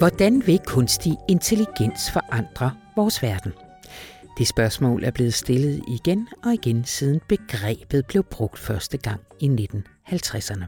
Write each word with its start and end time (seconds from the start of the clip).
Hvordan 0.00 0.46
vil 0.46 0.60
kunstig 0.66 1.16
intelligens 1.28 2.10
forandre 2.12 2.70
vores 2.96 3.22
verden? 3.22 3.52
Det 4.38 4.48
spørgsmål 4.48 5.04
er 5.04 5.10
blevet 5.10 5.34
stillet 5.34 5.82
igen 5.88 6.28
og 6.44 6.54
igen 6.54 6.84
siden 6.84 7.20
begrebet 7.28 8.06
blev 8.06 8.22
brugt 8.22 8.58
første 8.58 8.98
gang 8.98 9.20
i 9.40 9.68
1950'erne. 9.76 10.64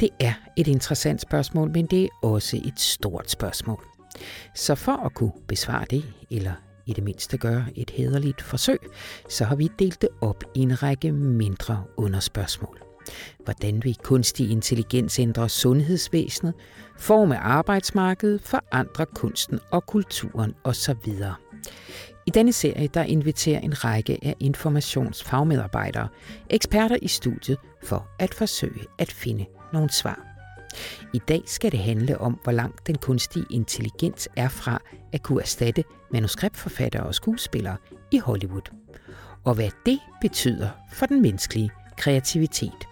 Det 0.00 0.08
er 0.20 0.32
et 0.56 0.68
interessant 0.68 1.20
spørgsmål, 1.20 1.70
men 1.70 1.86
det 1.86 2.04
er 2.04 2.08
også 2.22 2.56
et 2.56 2.80
stort 2.80 3.30
spørgsmål. 3.30 3.84
Så 4.54 4.74
for 4.74 5.06
at 5.06 5.14
kunne 5.14 5.32
besvare 5.48 5.84
det, 5.90 6.04
eller 6.30 6.52
i 6.86 6.92
det 6.92 7.04
mindste 7.04 7.38
gøre 7.38 7.66
et 7.76 7.90
hederligt 7.90 8.42
forsøg, 8.42 8.78
så 9.28 9.44
har 9.44 9.56
vi 9.56 9.68
delt 9.78 10.02
det 10.02 10.08
op 10.20 10.44
i 10.54 10.60
en 10.60 10.82
række 10.82 11.12
mindre 11.12 11.84
underspørgsmål. 11.96 12.89
Hvordan 13.44 13.84
vil 13.84 13.96
kunstig 14.02 14.50
intelligens 14.50 15.18
ændre 15.18 15.48
sundhedsvæsenet, 15.48 16.54
forme 16.98 17.38
arbejdsmarkedet, 17.38 18.42
forandre 18.42 19.06
kunsten 19.06 19.58
og 19.70 19.86
kulturen 19.86 20.54
osv. 20.64 21.14
I 22.26 22.30
denne 22.30 22.52
serie 22.52 22.88
der 22.88 23.02
inviterer 23.02 23.60
en 23.60 23.84
række 23.84 24.18
af 24.22 24.34
informationsfagmedarbejdere, 24.40 26.08
eksperter 26.50 26.96
i 27.02 27.08
studiet, 27.08 27.58
for 27.82 28.08
at 28.18 28.34
forsøge 28.34 28.84
at 28.98 29.12
finde 29.12 29.46
nogle 29.72 29.90
svar. 29.90 30.26
I 31.12 31.20
dag 31.28 31.42
skal 31.46 31.72
det 31.72 31.80
handle 31.80 32.20
om, 32.20 32.38
hvor 32.42 32.52
langt 32.52 32.86
den 32.86 32.98
kunstige 32.98 33.44
intelligens 33.50 34.28
er 34.36 34.48
fra 34.48 34.82
at 35.12 35.22
kunne 35.22 35.40
erstatte 35.42 35.84
manuskriptforfattere 36.12 37.02
og 37.02 37.14
skuespillere 37.14 37.76
i 38.10 38.18
Hollywood. 38.18 38.70
Og 39.44 39.54
hvad 39.54 39.70
det 39.86 39.98
betyder 40.20 40.68
for 40.92 41.06
den 41.06 41.22
menneskelige 41.22 41.70
kreativitet. 41.96 42.89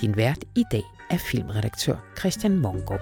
Din 0.00 0.16
vært 0.16 0.44
i 0.56 0.64
dag 0.70 0.84
er 1.10 1.18
filmredaktør 1.30 1.96
Christian 2.18 2.58
Mongård. 2.58 3.00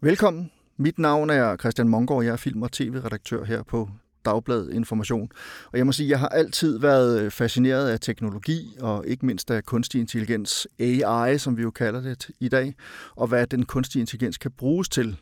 Velkommen. 0.00 0.50
Mit 0.76 0.98
navn 0.98 1.30
er 1.30 1.56
Christian 1.56 1.88
Mongård. 1.88 2.24
Jeg 2.24 2.32
er 2.32 2.36
film- 2.36 2.62
og 2.62 2.72
tv-redaktør 2.72 3.44
her 3.44 3.62
på 3.62 3.88
Dagblad 4.24 4.68
Information. 4.68 5.30
Og 5.72 5.78
jeg 5.78 5.86
må 5.86 5.92
sige, 5.92 6.06
at 6.06 6.10
jeg 6.10 6.18
har 6.18 6.28
altid 6.28 6.78
været 6.78 7.20
øh, 7.20 7.30
fascineret 7.30 7.88
af 7.88 8.00
teknologi, 8.00 8.76
og 8.80 9.06
ikke 9.06 9.26
mindst 9.26 9.50
af 9.50 9.64
kunstig 9.64 10.00
intelligens, 10.00 10.68
AI, 10.78 11.38
som 11.38 11.56
vi 11.56 11.62
jo 11.62 11.70
kalder 11.70 12.00
det 12.00 12.30
i 12.40 12.48
dag, 12.48 12.74
og 13.16 13.26
hvad 13.26 13.46
den 13.46 13.64
kunstige 13.64 14.00
intelligens 14.00 14.38
kan 14.38 14.50
bruges 14.50 14.88
til. 14.88 15.16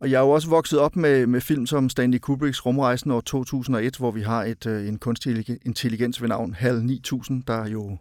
Og 0.00 0.10
jeg 0.10 0.16
er 0.16 0.22
jo 0.22 0.30
også 0.30 0.48
vokset 0.48 0.78
op 0.78 0.96
med, 0.96 1.26
med 1.26 1.40
film 1.40 1.66
som 1.66 1.88
Stanley 1.88 2.18
Kubricks 2.18 2.66
Rumrejsen 2.66 3.10
år 3.10 3.20
2001, 3.20 3.96
hvor 3.96 4.10
vi 4.10 4.22
har 4.22 4.44
et, 4.44 4.66
øh, 4.66 4.88
en 4.88 4.98
kunstig 4.98 5.60
intelligens 5.64 6.22
ved 6.22 6.28
navn 6.28 6.54
HAL 6.54 6.84
9000, 6.84 7.42
der 7.46 7.66
jo 7.66 7.96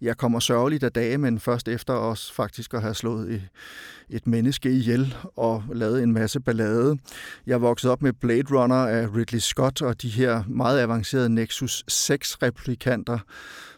jeg 0.00 0.16
kommer 0.16 0.40
sørgeligt 0.40 0.84
af 0.84 0.92
dage, 0.92 1.18
men 1.18 1.40
først 1.40 1.68
efter 1.68 1.92
os 1.92 2.32
faktisk 2.32 2.74
at 2.74 2.82
have 2.82 2.94
slået 2.94 3.42
et 4.10 4.26
menneske 4.26 4.70
ihjel 4.70 5.14
og 5.36 5.64
lavet 5.72 6.02
en 6.02 6.12
masse 6.12 6.40
ballade. 6.40 6.98
Jeg 7.46 7.62
voksede 7.62 7.92
op 7.92 8.02
med 8.02 8.12
Blade 8.12 8.44
Runner 8.50 8.76
af 8.86 9.14
Ridley 9.16 9.38
Scott 9.38 9.82
og 9.82 10.02
de 10.02 10.08
her 10.08 10.42
meget 10.48 10.80
avancerede 10.80 11.28
Nexus 11.28 11.84
6-replikanter, 11.90 13.18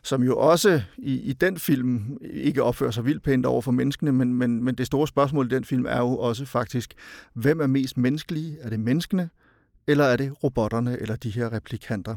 som 0.02 0.22
jo 0.22 0.38
også 0.38 0.82
i, 0.98 1.20
i 1.20 1.32
den 1.32 1.58
film 1.58 2.18
ikke 2.32 2.62
opfører 2.62 2.91
sig 2.91 3.04
vildt 3.04 3.22
pænt 3.22 3.46
over 3.46 3.62
for 3.62 3.72
menneskene, 3.72 4.12
men, 4.12 4.34
men, 4.34 4.64
men 4.64 4.74
det 4.74 4.86
store 4.86 5.08
spørgsmål 5.08 5.46
i 5.46 5.54
den 5.54 5.64
film 5.64 5.86
er 5.86 5.98
jo 5.98 6.18
også 6.18 6.44
faktisk, 6.44 6.94
hvem 7.34 7.60
er 7.60 7.66
mest 7.66 7.96
menneskelige? 7.96 8.58
Er 8.60 8.70
det 8.70 8.80
menneskene, 8.80 9.30
eller 9.86 10.05
er 10.05 10.17
det 10.17 10.33
robotterne 10.45 11.00
eller 11.00 11.17
de 11.17 11.31
her 11.31 11.53
replikanter? 11.53 12.17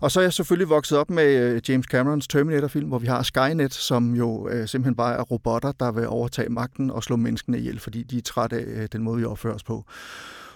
Og 0.00 0.10
så 0.10 0.20
er 0.20 0.24
jeg 0.24 0.32
selvfølgelig 0.32 0.68
vokset 0.68 0.98
op 0.98 1.10
med 1.10 1.36
øh, 1.36 1.60
James 1.68 1.86
Camerons 1.86 2.28
Terminator-film, 2.28 2.88
hvor 2.88 2.98
vi 2.98 3.06
har 3.06 3.22
Skynet, 3.22 3.74
som 3.74 4.14
jo 4.14 4.48
øh, 4.48 4.68
simpelthen 4.68 4.96
bare 4.96 5.16
er 5.16 5.22
robotter, 5.22 5.72
der 5.72 5.92
vil 5.92 6.08
overtage 6.08 6.48
magten 6.48 6.90
og 6.90 7.02
slå 7.02 7.16
menneskene 7.16 7.58
ihjel, 7.58 7.78
fordi 7.78 8.02
de 8.02 8.18
er 8.18 8.22
trætte 8.22 8.56
af 8.56 8.82
øh, 8.82 8.88
den 8.92 9.02
måde, 9.02 9.18
vi 9.18 9.24
opfører 9.24 9.54
os 9.54 9.64
på. 9.64 9.84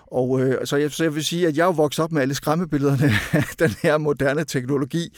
Og 0.07 0.41
øh, 0.41 0.67
så, 0.67 0.77
jeg, 0.77 0.91
så 0.91 1.03
jeg 1.03 1.15
vil 1.15 1.25
sige, 1.25 1.47
at 1.47 1.57
jeg 1.57 1.63
er 1.63 1.67
jo 1.67 1.73
vokset 1.73 2.05
op 2.05 2.13
med 2.13 2.23
alle 2.23 2.35
skræmmebillederne 2.35 3.13
af 3.33 3.45
den 3.69 3.71
her 3.83 3.99
moderne 3.99 4.45
teknologi. 4.45 5.17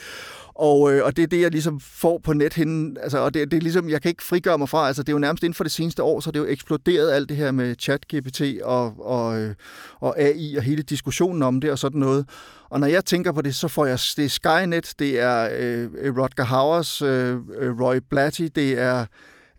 Og, 0.55 0.93
øh, 0.93 1.05
og 1.05 1.17
det 1.17 1.23
er 1.23 1.27
det, 1.27 1.41
jeg 1.41 1.51
ligesom 1.51 1.81
får 1.81 2.19
på 2.19 2.33
nethinden. 2.33 2.97
Altså, 3.03 3.19
og 3.19 3.35
det, 3.35 3.51
det 3.51 3.57
er 3.57 3.61
ligesom, 3.61 3.89
jeg 3.89 4.03
kan 4.03 4.09
ikke 4.09 4.23
frigøre 4.23 4.59
mig 4.59 4.69
fra, 4.69 4.87
altså 4.87 5.03
det 5.03 5.09
er 5.09 5.13
jo 5.13 5.19
nærmest 5.19 5.45
inden 5.45 5.55
for 5.55 5.65
det 5.65 5.73
seneste 5.73 6.03
år, 6.03 6.21
så 6.21 6.31
det 6.31 6.41
er 6.41 6.45
jo 6.45 6.51
eksploderet 6.51 7.11
alt 7.11 7.29
det 7.29 7.37
her 7.37 7.51
med 7.51 7.75
chat-GPT 7.83 8.65
og, 8.65 9.07
og, 9.07 9.41
øh, 9.41 9.55
og 10.01 10.21
AI 10.21 10.57
og 10.57 10.63
hele 10.63 10.83
diskussionen 10.83 11.43
om 11.43 11.61
det 11.61 11.71
og 11.71 11.79
sådan 11.79 12.01
noget. 12.01 12.29
Og 12.71 12.81
når 12.81 12.87
jeg 12.87 13.05
tænker 13.05 13.33
på 13.33 13.43
det, 13.43 13.55
så 13.55 13.69
får 13.69 13.87
jeg, 13.87 13.99
det 14.17 14.25
er 14.25 14.29
Skynet, 14.29 14.95
det 14.99 15.21
er 15.21 15.49
øh, 15.59 15.89
øh 15.99 16.17
Rodger 16.17 16.45
Howers, 16.45 17.03
øh, 17.03 17.37
øh, 17.59 17.81
Roy 17.81 17.97
Blatty, 18.11 18.49
det 18.55 18.79
er 18.79 19.07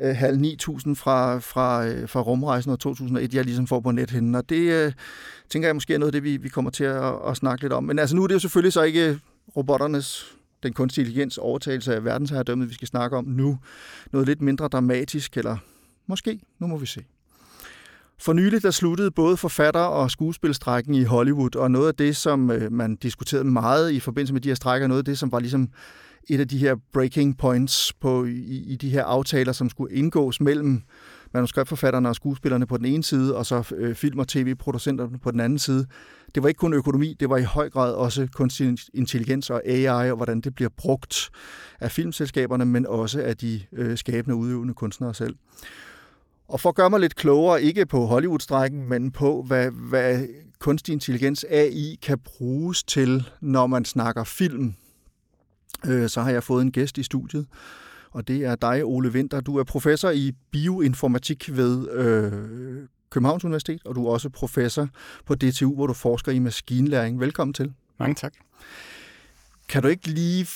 øh, 0.01 0.15
halv 0.15 0.39
9000 0.39 0.95
fra, 0.95 1.39
fra, 1.39 1.87
øh, 1.87 2.09
fra 2.09 2.21
rumrejsen 2.21 2.71
og 2.71 2.79
2001, 2.79 3.33
jeg 3.33 3.45
ligesom 3.45 3.67
får 3.67 3.79
på 3.79 3.91
nethinden. 3.91 4.35
Og 4.35 4.49
det 4.49 4.85
øh, 4.85 4.91
tænker 5.49 5.67
jeg 5.67 5.75
måske 5.75 5.93
er 5.93 5.97
noget 5.97 6.15
af 6.15 6.21
det, 6.21 6.23
vi, 6.23 6.37
vi 6.37 6.49
kommer 6.49 6.71
til 6.71 6.83
at, 6.83 7.13
at 7.27 7.37
snakke 7.37 7.63
lidt 7.63 7.73
om. 7.73 7.83
Men 7.83 7.99
altså 7.99 8.15
nu 8.15 8.23
er 8.23 8.27
det 8.27 8.33
jo 8.33 8.39
selvfølgelig 8.39 8.73
så 8.73 8.81
ikke 8.81 9.09
øh, 9.09 9.17
robotternes 9.57 10.32
den 10.63 10.73
kunstige 10.73 11.03
intelligens 11.03 11.37
overtagelse 11.37 11.95
af 11.95 12.05
verdensherredømmet, 12.05 12.69
vi 12.69 12.73
skal 12.73 12.87
snakke 12.87 13.17
om 13.17 13.25
nu. 13.25 13.59
Noget 14.11 14.27
lidt 14.27 14.41
mindre 14.41 14.67
dramatisk, 14.67 15.37
eller 15.37 15.57
måske, 16.07 16.39
nu 16.59 16.67
må 16.67 16.77
vi 16.77 16.85
se. 16.85 17.03
For 18.19 18.33
nylig 18.33 18.63
der 18.63 18.71
sluttede 18.71 19.11
både 19.11 19.37
forfatter- 19.37 19.79
og 19.79 20.11
skuespilstrækken 20.11 20.95
i 20.95 21.03
Hollywood, 21.03 21.55
og 21.55 21.71
noget 21.71 21.87
af 21.87 21.95
det, 21.95 22.15
som 22.15 22.51
øh, 22.51 22.71
man 22.71 22.95
diskuterede 22.95 23.45
meget 23.45 23.91
i 23.91 23.99
forbindelse 23.99 24.33
med 24.33 24.41
de 24.41 24.49
her 24.49 24.55
strækker, 24.55 24.87
noget 24.87 25.01
af 25.01 25.05
det, 25.05 25.17
som 25.17 25.31
var 25.31 25.39
ligesom 25.39 25.69
et 26.29 26.39
af 26.39 26.47
de 26.47 26.57
her 26.57 26.75
breaking 26.93 27.37
points 27.37 27.93
på, 27.93 28.25
i, 28.25 28.63
i 28.67 28.75
de 28.75 28.89
her 28.89 29.03
aftaler, 29.03 29.51
som 29.51 29.69
skulle 29.69 29.95
indgås 29.95 30.41
mellem 30.41 30.81
manuskriptforfatterne 31.33 32.09
og 32.09 32.15
skuespillerne 32.15 32.65
på 32.65 32.77
den 32.77 32.85
ene 32.85 33.03
side, 33.03 33.35
og 33.35 33.45
så 33.45 33.73
øh, 33.75 33.95
film- 33.95 34.19
og 34.19 34.27
tv-producenterne 34.27 35.19
på 35.19 35.31
den 35.31 35.39
anden 35.39 35.59
side. 35.59 35.85
Det 36.35 36.43
var 36.43 36.49
ikke 36.49 36.59
kun 36.59 36.73
økonomi, 36.73 37.15
det 37.19 37.29
var 37.29 37.37
i 37.37 37.43
høj 37.43 37.69
grad 37.69 37.93
også 37.93 38.27
kunstig 38.33 38.77
intelligens 38.93 39.49
og 39.49 39.61
AI, 39.65 40.09
og 40.09 40.15
hvordan 40.15 40.41
det 40.41 40.55
bliver 40.55 40.69
brugt 40.77 41.29
af 41.79 41.91
filmselskaberne, 41.91 42.65
men 42.65 42.85
også 42.85 43.21
af 43.21 43.37
de 43.37 43.61
øh, 43.73 43.97
skabende 43.97 44.35
udøvende 44.35 44.73
kunstnere 44.73 45.13
selv. 45.13 45.35
Og 46.47 46.59
for 46.59 46.69
at 46.69 46.75
gøre 46.75 46.89
mig 46.89 46.99
lidt 46.99 47.15
klogere, 47.15 47.63
ikke 47.63 47.85
på 47.85 48.05
Hollywood-strækken, 48.05 48.89
men 48.89 49.11
på, 49.11 49.43
hvad, 49.47 49.71
hvad 49.71 50.27
kunstig 50.59 50.93
intelligens 50.93 51.45
AI 51.49 51.99
kan 52.01 52.19
bruges 52.19 52.83
til, 52.83 53.29
når 53.41 53.67
man 53.67 53.85
snakker 53.85 54.23
film, 54.23 54.73
øh, 55.85 56.09
så 56.09 56.21
har 56.21 56.31
jeg 56.31 56.43
fået 56.43 56.61
en 56.61 56.71
gæst 56.71 56.97
i 56.97 57.03
studiet, 57.03 57.47
og 58.13 58.27
det 58.27 58.45
er 58.45 58.55
dig, 58.55 58.85
Ole 58.85 59.09
Winter. 59.09 59.41
Du 59.41 59.57
er 59.57 59.63
professor 59.63 60.09
i 60.09 60.31
bioinformatik 60.51 61.49
ved 61.57 61.91
øh, 61.91 62.87
Københavns 63.09 63.45
Universitet, 63.45 63.81
og 63.85 63.95
du 63.95 64.07
er 64.07 64.11
også 64.11 64.29
professor 64.29 64.87
på 65.25 65.35
DTU, 65.35 65.75
hvor 65.75 65.87
du 65.87 65.93
forsker 65.93 66.31
i 66.31 66.39
maskinlæring. 66.39 67.19
Velkommen 67.19 67.53
til. 67.53 67.73
Mange 67.99 68.15
tak. 68.15 68.33
Kan 69.69 69.81
du 69.81 69.87
ikke 69.87 70.07
lige 70.07 70.47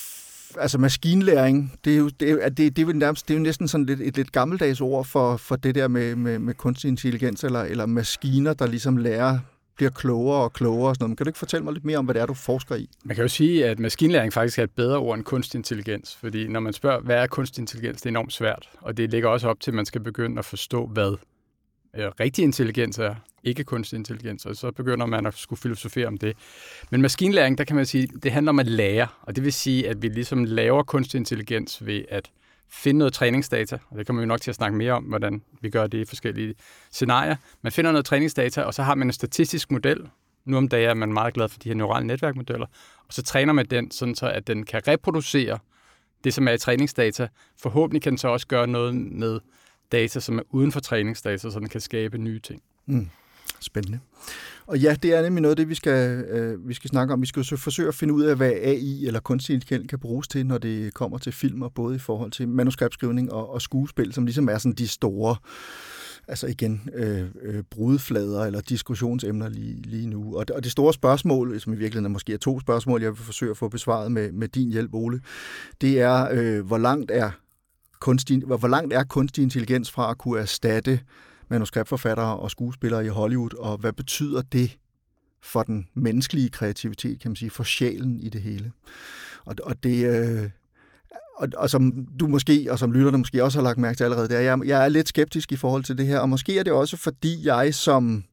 altså 0.58 0.78
maskinlæring, 0.78 1.72
det 1.84 1.92
er 1.92 1.96
jo, 1.96 2.08
det 2.08 2.30
er, 2.30 2.48
det, 2.48 2.76
det 2.76 2.82
er 2.82 2.86
jo 2.86 2.92
nærmest, 2.92 3.28
det 3.28 3.34
er 3.34 3.38
jo 3.38 3.42
næsten 3.42 3.68
sådan 3.68 3.86
lidt, 3.86 4.00
et 4.00 4.16
lidt 4.16 4.32
gammeldags 4.32 4.80
ord 4.80 5.04
for, 5.04 5.36
for 5.36 5.56
det 5.56 5.74
der 5.74 5.88
med, 5.88 6.16
med, 6.16 6.38
med 6.38 6.54
kunstig 6.54 6.88
intelligens, 6.88 7.44
eller, 7.44 7.60
eller 7.60 7.86
maskiner, 7.86 8.54
der 8.54 8.66
ligesom 8.66 8.96
lærer 8.96 9.38
bliver 9.78 9.90
klogere 9.90 10.42
og 10.42 10.52
klogere 10.52 10.88
og 10.88 10.94
sådan 10.94 11.02
noget. 11.04 11.10
Men 11.10 11.16
kan 11.16 11.24
du 11.24 11.28
ikke 11.28 11.38
fortælle 11.38 11.64
mig 11.64 11.72
lidt 11.72 11.84
mere 11.84 11.98
om, 11.98 12.04
hvad 12.04 12.14
det 12.14 12.22
er, 12.22 12.26
du 12.26 12.34
forsker 12.34 12.74
i? 12.74 12.90
Man 13.04 13.14
kan 13.14 13.24
jo 13.24 13.28
sige, 13.28 13.66
at 13.66 13.78
maskinlæring 13.78 14.32
faktisk 14.32 14.58
er 14.58 14.62
et 14.62 14.70
bedre 14.70 14.98
ord 14.98 15.16
end 15.16 15.24
kunstig 15.24 15.58
intelligens, 15.58 16.16
fordi 16.16 16.48
når 16.48 16.60
man 16.60 16.72
spørger, 16.72 17.00
hvad 17.00 17.16
er 17.16 17.26
kunstig 17.26 17.62
intelligens, 17.62 18.02
det 18.02 18.06
er 18.06 18.10
enormt 18.10 18.32
svært, 18.32 18.68
og 18.80 18.96
det 18.96 19.10
ligger 19.10 19.28
også 19.28 19.48
op 19.48 19.60
til, 19.60 19.70
at 19.70 19.74
man 19.74 19.86
skal 19.86 20.00
begynde 20.00 20.38
at 20.38 20.44
forstå, 20.44 20.86
hvad 20.86 21.16
øh, 21.96 22.06
rigtig 22.20 22.44
intelligens 22.44 22.98
er, 22.98 23.14
ikke 23.44 23.64
kunstig 23.64 23.96
intelligens, 23.96 24.46
og 24.46 24.56
så 24.56 24.70
begynder 24.70 25.06
man 25.06 25.26
at 25.26 25.34
skulle 25.34 25.60
filosofere 25.60 26.06
om 26.06 26.18
det. 26.18 26.36
Men 26.90 27.02
maskinlæring, 27.02 27.58
der 27.58 27.64
kan 27.64 27.76
man 27.76 27.86
sige, 27.86 28.08
det 28.22 28.32
handler 28.32 28.50
om 28.50 28.58
at 28.58 28.66
lære, 28.66 29.06
og 29.22 29.36
det 29.36 29.44
vil 29.44 29.52
sige, 29.52 29.88
at 29.88 30.02
vi 30.02 30.08
ligesom 30.08 30.44
laver 30.44 30.82
kunstig 30.82 31.18
intelligens 31.18 31.86
ved 31.86 32.02
at 32.08 32.30
finde 32.70 32.98
noget 32.98 33.12
træningsdata, 33.12 33.78
og 33.90 33.98
det 33.98 34.06
kommer 34.06 34.22
vi 34.22 34.26
nok 34.26 34.40
til 34.40 34.50
at 34.50 34.54
snakke 34.54 34.76
mere 34.76 34.92
om, 34.92 35.04
hvordan 35.04 35.42
vi 35.60 35.70
gør 35.70 35.86
det 35.86 35.98
i 35.98 36.04
forskellige 36.04 36.54
scenarier. 36.90 37.36
Man 37.62 37.72
finder 37.72 37.92
noget 37.92 38.04
træningsdata, 38.04 38.62
og 38.62 38.74
så 38.74 38.82
har 38.82 38.94
man 38.94 39.08
en 39.08 39.12
statistisk 39.12 39.70
model. 39.70 40.08
Nu 40.44 40.56
om 40.56 40.68
dagen 40.68 40.90
er 40.90 40.94
man 40.94 41.12
meget 41.12 41.34
glad 41.34 41.48
for 41.48 41.58
de 41.58 41.68
her 41.68 41.76
neurale 41.76 42.06
netværkmodeller, 42.06 42.66
og 43.06 43.12
så 43.12 43.22
træner 43.22 43.52
man 43.52 43.66
den, 43.66 43.90
sådan 43.90 44.14
så 44.14 44.30
at 44.30 44.46
den 44.46 44.64
kan 44.64 44.88
reproducere 44.88 45.58
det, 46.24 46.34
som 46.34 46.48
er 46.48 46.52
i 46.52 46.58
træningsdata. 46.58 47.28
Forhåbentlig 47.56 48.02
kan 48.02 48.10
den 48.10 48.18
så 48.18 48.28
også 48.28 48.46
gøre 48.46 48.66
noget 48.66 48.94
med 48.94 49.40
data, 49.92 50.20
som 50.20 50.38
er 50.38 50.42
uden 50.50 50.72
for 50.72 50.80
træningsdata, 50.80 51.50
så 51.50 51.58
den 51.58 51.68
kan 51.68 51.80
skabe 51.80 52.18
nye 52.18 52.40
ting. 52.40 52.62
Mm. 52.86 53.08
Spændende. 53.60 53.98
Og 54.66 54.78
ja, 54.78 54.96
det 55.02 55.14
er 55.14 55.22
nemlig 55.22 55.42
noget 55.42 55.52
af 55.52 55.56
det, 55.56 55.68
vi 55.68 55.74
skal, 55.74 56.24
øh, 56.24 56.68
vi 56.68 56.74
skal 56.74 56.90
snakke 56.90 57.14
om. 57.14 57.22
Vi 57.22 57.26
skal 57.26 57.44
så 57.44 57.56
forsøge 57.56 57.88
at 57.88 57.94
finde 57.94 58.14
ud 58.14 58.22
af, 58.22 58.36
hvad 58.36 58.50
AI 58.50 59.06
eller 59.06 59.20
kunstig 59.20 59.54
intelligens 59.54 59.88
kan 59.88 59.98
bruges 59.98 60.28
til, 60.28 60.46
når 60.46 60.58
det 60.58 60.94
kommer 60.94 61.18
til 61.18 61.32
filmer, 61.32 61.68
både 61.68 61.96
i 61.96 61.98
forhold 61.98 62.30
til 62.30 62.48
manuskriptskrivning 62.48 63.32
og, 63.32 63.52
og 63.52 63.62
skuespil, 63.62 64.12
som 64.12 64.24
ligesom 64.24 64.48
er 64.48 64.58
sådan 64.58 64.72
de 64.72 64.88
store 64.88 65.36
altså 66.28 66.46
igen, 66.46 66.88
øh, 66.94 67.26
øh, 67.42 67.62
brudflader 67.70 68.44
eller 68.44 68.60
diskussionsemner 68.60 69.48
lige, 69.48 69.82
lige 69.82 70.06
nu. 70.06 70.36
Og 70.36 70.48
det, 70.48 70.56
og 70.56 70.64
det 70.64 70.72
store 70.72 70.94
spørgsmål, 70.94 71.60
som 71.60 71.72
i 71.72 71.76
virkeligheden 71.76 72.04
er 72.04 72.08
måske 72.10 72.32
er 72.32 72.38
to 72.38 72.60
spørgsmål, 72.60 73.02
jeg 73.02 73.10
vil 73.10 73.24
forsøge 73.24 73.50
at 73.50 73.56
få 73.56 73.68
besvaret 73.68 74.12
med, 74.12 74.32
med 74.32 74.48
din 74.48 74.72
hjælp, 74.72 74.94
Ole, 74.94 75.20
det 75.80 76.00
er, 76.00 76.28
øh, 76.32 76.66
hvor 76.66 76.78
langt 76.78 77.10
er 77.10 77.30
kunstig, 78.00 78.38
hvor 78.38 78.68
langt 78.68 78.94
er 78.94 79.04
kunstig 79.04 79.42
intelligens 79.42 79.90
fra 79.90 80.10
at 80.10 80.18
kunne 80.18 80.40
erstatte 80.40 81.00
manuskriptforfattere 81.50 82.36
og 82.36 82.50
skuespillere 82.50 83.04
i 83.04 83.08
Hollywood, 83.08 83.58
og 83.58 83.78
hvad 83.78 83.92
betyder 83.92 84.42
det 84.42 84.78
for 85.42 85.62
den 85.62 85.88
menneskelige 85.94 86.50
kreativitet, 86.50 87.20
kan 87.20 87.30
man 87.30 87.36
sige, 87.36 87.50
for 87.50 87.64
sjælen 87.64 88.20
i 88.20 88.28
det 88.28 88.42
hele. 88.42 88.72
Og, 89.44 89.54
og 89.62 89.82
det... 89.82 90.06
Øh, 90.06 90.50
og, 91.36 91.48
og 91.56 91.70
som 91.70 92.06
du 92.20 92.26
måske, 92.26 92.66
og 92.70 92.78
som 92.78 92.92
lytterne 92.92 93.18
måske 93.18 93.44
også 93.44 93.58
har 93.58 93.62
lagt 93.62 93.78
mærke 93.78 93.96
til 93.96 94.04
allerede, 94.04 94.28
det 94.28 94.36
er, 94.36 94.40
jeg, 94.40 94.58
jeg 94.64 94.84
er 94.84 94.88
lidt 94.88 95.08
skeptisk 95.08 95.52
i 95.52 95.56
forhold 95.56 95.84
til 95.84 95.98
det 95.98 96.06
her, 96.06 96.18
og 96.18 96.28
måske 96.28 96.58
er 96.58 96.62
det 96.62 96.72
også, 96.72 96.96
fordi 96.96 97.46
jeg 97.46 97.74
som 97.74 98.24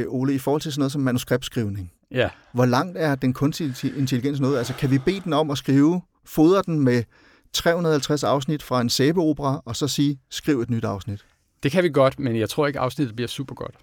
uh, 0.07 0.13
Ole, 0.13 0.33
i 0.33 0.39
forhold 0.39 0.61
til 0.61 0.71
sådan 0.71 0.81
noget 0.81 0.91
som 0.91 1.01
manuskriptskrivning. 1.01 1.91
Ja. 2.11 2.29
Hvor 2.53 2.65
langt 2.65 2.97
er 2.97 3.15
den 3.15 3.33
kunstige 3.33 3.93
intelligens 3.97 4.39
noget? 4.39 4.57
Altså, 4.57 4.73
kan 4.73 4.91
vi 4.91 4.97
bede 4.97 5.21
den 5.23 5.33
om 5.33 5.51
at 5.51 5.57
skrive, 5.57 6.01
fodre 6.25 6.61
den 6.65 6.79
med 6.79 7.03
350 7.53 8.23
afsnit 8.23 8.63
fra 8.63 8.81
en 8.81 8.89
sæbeopera, 8.89 9.61
og 9.65 9.75
så 9.75 9.87
sige, 9.87 10.19
skriv 10.29 10.61
et 10.61 10.69
nyt 10.69 10.85
afsnit? 10.85 11.25
Det 11.63 11.71
kan 11.71 11.83
vi 11.83 11.89
godt, 11.89 12.19
men 12.19 12.35
jeg 12.35 12.49
tror 12.49 12.67
ikke, 12.67 12.79
afsnittet 12.79 13.15
bliver 13.15 13.27
super 13.27 13.55
godt. 13.55 13.75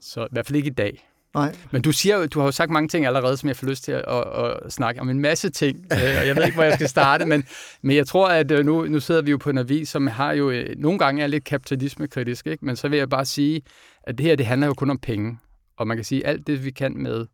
Så 0.00 0.24
i 0.24 0.28
hvert 0.32 0.46
fald 0.46 0.56
ikke 0.56 0.70
i 0.70 0.74
dag. 0.74 1.08
Nej. 1.34 1.56
Men 1.70 1.82
du 1.82 1.92
siger 1.92 2.26
du 2.26 2.38
har 2.38 2.46
jo 2.46 2.52
sagt 2.52 2.70
mange 2.70 2.88
ting 2.88 3.06
allerede, 3.06 3.36
som 3.36 3.48
jeg 3.48 3.56
får 3.56 3.66
lyst 3.66 3.84
til 3.84 3.92
at, 3.92 4.04
at, 4.08 4.24
at 4.64 4.72
snakke 4.72 5.00
om 5.00 5.10
en 5.10 5.20
masse 5.20 5.50
ting, 5.50 5.86
øh, 5.92 5.98
og 6.20 6.26
jeg 6.26 6.36
ved 6.36 6.44
ikke, 6.44 6.54
hvor 6.54 6.64
jeg 6.64 6.74
skal 6.74 6.88
starte, 6.88 7.26
men, 7.26 7.44
men 7.82 7.96
jeg 7.96 8.06
tror, 8.06 8.28
at 8.28 8.50
øh, 8.50 8.64
nu, 8.64 8.86
nu 8.86 9.00
sidder 9.00 9.22
vi 9.22 9.30
jo 9.30 9.36
på 9.36 9.50
en 9.50 9.58
avis, 9.58 9.88
som 9.88 10.06
har 10.06 10.32
jo 10.32 10.50
øh, 10.50 10.74
nogle 10.78 10.98
gange 10.98 11.22
er 11.22 11.26
lidt 11.26 11.44
kapitalismekritisk, 11.44 12.46
ikke? 12.46 12.64
men 12.64 12.76
så 12.76 12.88
vil 12.88 12.98
jeg 12.98 13.08
bare 13.08 13.24
sige, 13.24 13.62
at 14.02 14.18
det 14.18 14.26
her, 14.26 14.36
det 14.36 14.46
handler 14.46 14.66
jo 14.66 14.74
kun 14.74 14.90
om 14.90 14.98
penge. 14.98 15.38
Og 15.76 15.86
man 15.86 15.96
kan 15.96 16.04
sige, 16.04 16.26
at 16.26 16.32
alt 16.32 16.46
det, 16.46 16.64
vi 16.64 16.70
kan 16.70 16.96
med 16.96 17.26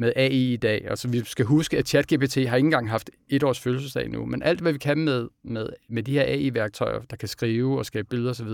med 0.00 0.12
AI 0.16 0.52
i 0.52 0.56
dag. 0.56 0.86
Altså, 0.90 1.08
vi 1.08 1.24
skal 1.24 1.44
huske, 1.44 1.78
at 1.78 1.88
ChatGPT 1.88 2.34
har 2.34 2.56
ikke 2.56 2.66
engang 2.66 2.90
haft 2.90 3.10
et 3.28 3.42
års 3.42 3.60
fødselsdag 3.60 4.08
nu, 4.08 4.26
men 4.26 4.42
alt, 4.42 4.60
hvad 4.60 4.72
vi 4.72 4.78
kan 4.78 4.98
med, 4.98 5.28
med, 5.44 5.68
med 5.88 6.02
de 6.02 6.12
her 6.12 6.22
AI-værktøjer, 6.22 7.00
der 7.10 7.16
kan 7.16 7.28
skrive 7.28 7.78
og 7.78 7.86
skabe 7.86 8.08
billeder 8.08 8.30
osv., 8.30 8.48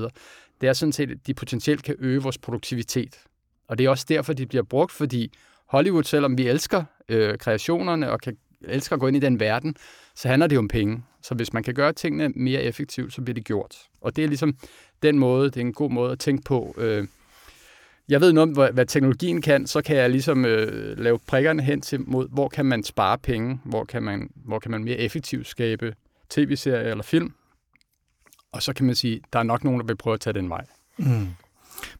det 0.60 0.68
er 0.68 0.72
sådan 0.72 0.92
set, 0.92 1.10
at 1.10 1.26
de 1.26 1.34
potentielt 1.34 1.82
kan 1.82 1.94
øge 1.98 2.22
vores 2.22 2.38
produktivitet. 2.38 3.16
Og 3.68 3.78
det 3.78 3.86
er 3.86 3.90
også 3.90 4.06
derfor, 4.08 4.32
de 4.32 4.46
bliver 4.46 4.62
brugt, 4.62 4.92
fordi 4.92 5.32
Hollywood, 5.68 6.04
selvom 6.04 6.38
vi 6.38 6.48
elsker 6.48 6.84
øh, 7.08 7.38
kreationerne 7.38 8.10
og 8.10 8.20
kan, 8.20 8.36
elsker 8.60 8.96
at 8.96 9.00
gå 9.00 9.06
ind 9.06 9.16
i 9.16 9.20
den 9.20 9.40
verden, 9.40 9.76
så 10.14 10.28
handler 10.28 10.46
det 10.46 10.54
jo 10.54 10.60
om 10.60 10.68
penge. 10.68 11.04
Så 11.22 11.34
hvis 11.34 11.52
man 11.52 11.62
kan 11.62 11.74
gøre 11.74 11.92
tingene 11.92 12.28
mere 12.28 12.62
effektivt, 12.62 13.12
så 13.12 13.22
bliver 13.22 13.34
det 13.34 13.44
gjort. 13.44 13.76
Og 14.00 14.16
det 14.16 14.24
er 14.24 14.28
ligesom 14.28 14.56
den 15.02 15.18
måde, 15.18 15.44
det 15.44 15.56
er 15.56 15.60
en 15.60 15.72
god 15.72 15.90
måde 15.90 16.12
at 16.12 16.18
tænke 16.18 16.42
på, 16.42 16.74
øh, 16.78 17.06
jeg 18.08 18.20
ved 18.20 18.32
noget 18.32 18.58
om, 18.58 18.74
hvad 18.74 18.86
teknologien 18.86 19.42
kan, 19.42 19.66
så 19.66 19.82
kan 19.82 19.96
jeg 19.96 20.10
ligesom 20.10 20.44
øh, 20.44 20.98
lave 20.98 21.18
prikkerne 21.26 21.62
hen 21.62 21.80
til 21.80 22.00
mod, 22.00 22.28
hvor 22.28 22.48
kan 22.48 22.66
man 22.66 22.84
spare 22.84 23.18
penge, 23.18 23.60
hvor 23.64 23.84
kan 23.84 24.02
man, 24.02 24.30
hvor 24.34 24.58
kan 24.58 24.70
man 24.70 24.84
mere 24.84 24.96
effektivt 24.96 25.46
skabe 25.46 25.94
tv-serier 26.30 26.90
eller 26.90 27.04
film. 27.04 27.32
Og 28.52 28.62
så 28.62 28.72
kan 28.72 28.86
man 28.86 28.94
sige, 28.94 29.20
der 29.32 29.38
er 29.38 29.42
nok 29.42 29.64
nogen, 29.64 29.80
der 29.80 29.86
vil 29.86 29.96
prøve 29.96 30.14
at 30.14 30.20
tage 30.20 30.34
den 30.34 30.50
vej. 30.50 30.64
Mm. 30.96 31.28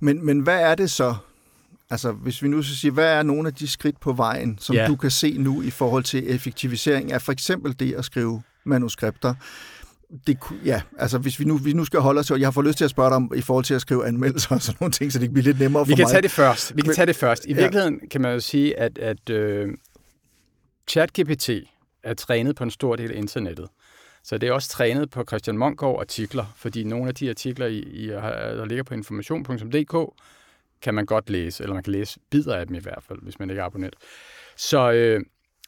Men, 0.00 0.26
men 0.26 0.41
hvad 0.41 0.61
er 0.61 0.75
det 0.75 0.91
så, 0.91 1.14
altså 1.91 2.12
hvis 2.12 2.43
vi 2.43 2.49
nu 2.49 2.62
skal 2.62 2.76
sige, 2.76 2.91
hvad 2.91 3.12
er 3.12 3.23
nogle 3.23 3.49
af 3.49 3.55
de 3.55 3.69
skridt 3.69 4.00
på 4.00 4.12
vejen, 4.12 4.59
som 4.59 4.76
ja. 4.76 4.87
du 4.87 4.97
kan 4.97 5.11
se 5.11 5.38
nu 5.38 5.62
i 5.62 5.70
forhold 5.70 6.05
til 6.05 6.35
effektivisering 6.35 7.12
af 7.12 7.23
for 7.23 7.32
eksempel 7.32 7.79
det 7.79 7.94
at 7.94 8.05
skrive 8.05 8.43
manuskripter? 8.64 9.35
Det, 10.26 10.38
ja, 10.64 10.82
altså 10.99 11.19
hvis 11.19 11.41
vi 11.41 11.44
nu, 11.44 11.56
vi 11.56 11.73
nu 11.73 11.85
skal 11.85 12.00
holde 12.00 12.19
os 12.19 12.26
til, 12.26 12.37
jeg 12.38 12.47
har 12.47 12.53
fået 12.53 12.67
lyst 12.67 12.79
til 12.79 12.85
at 12.85 12.91
spørge 12.91 13.11
dig 13.11 13.17
om 13.17 13.32
i 13.37 13.41
forhold 13.41 13.64
til 13.64 13.75
at 13.75 13.81
skrive 13.81 14.06
anmeldelser 14.06 14.55
og 14.55 14.62
sådan 14.62 14.76
nogle 14.81 14.93
ting, 14.93 15.12
så 15.12 15.19
det 15.19 15.29
kan 15.29 15.32
blive 15.32 15.44
lidt 15.44 15.61
nemmere 15.61 15.85
for 15.85 15.87
mig. 15.87 15.88
Vi 15.88 15.94
kan 15.94 16.05
mig. 16.05 16.11
tage 16.11 16.23
det 16.23 16.31
først. 16.31 16.76
Vi 16.76 16.82
kan 16.82 16.94
tage 16.94 17.06
det 17.06 17.17
først. 17.17 17.47
I 17.47 17.53
ja. 17.53 17.61
virkeligheden 17.61 18.00
kan 18.11 18.20
man 18.20 18.32
jo 18.32 18.41
sige, 18.41 18.79
at, 18.79 18.99
at 18.99 19.31
uh, 19.31 19.70
ChatGPT 20.88 21.50
er 22.03 22.14
trænet 22.14 22.56
på 22.56 22.64
en 22.64 22.70
stor 22.70 22.97
del 22.97 23.12
af 23.12 23.17
internettet. 23.17 23.69
Så 24.25 24.38
det 24.38 24.49
er 24.49 24.53
også 24.53 24.69
trænet 24.69 25.11
på 25.11 25.25
Christian 25.29 25.58
Monkgaard 25.58 26.00
artikler, 26.00 26.44
fordi 26.56 26.85
nogle 26.85 27.09
af 27.09 27.14
de 27.14 27.31
artikler, 27.31 27.67
I, 27.67 27.79
I, 27.79 28.09
der 28.09 28.64
ligger 28.64 28.85
på 28.85 28.94
information.dk, 28.94 30.14
kan 30.82 30.94
man 30.94 31.06
godt 31.06 31.31
læse, 31.31 31.62
eller 31.62 31.75
man 31.75 31.82
kan 31.82 31.93
læse 31.93 32.20
bidder 32.31 32.56
af 32.56 32.67
dem 32.67 32.75
i 32.75 32.79
hvert 32.79 33.02
fald, 33.09 33.19
hvis 33.23 33.38
man 33.38 33.50
ikke 33.50 33.61
er 33.61 33.64
abonnet. 33.64 33.97
Så, 34.56 34.93
øh, 34.93 35.20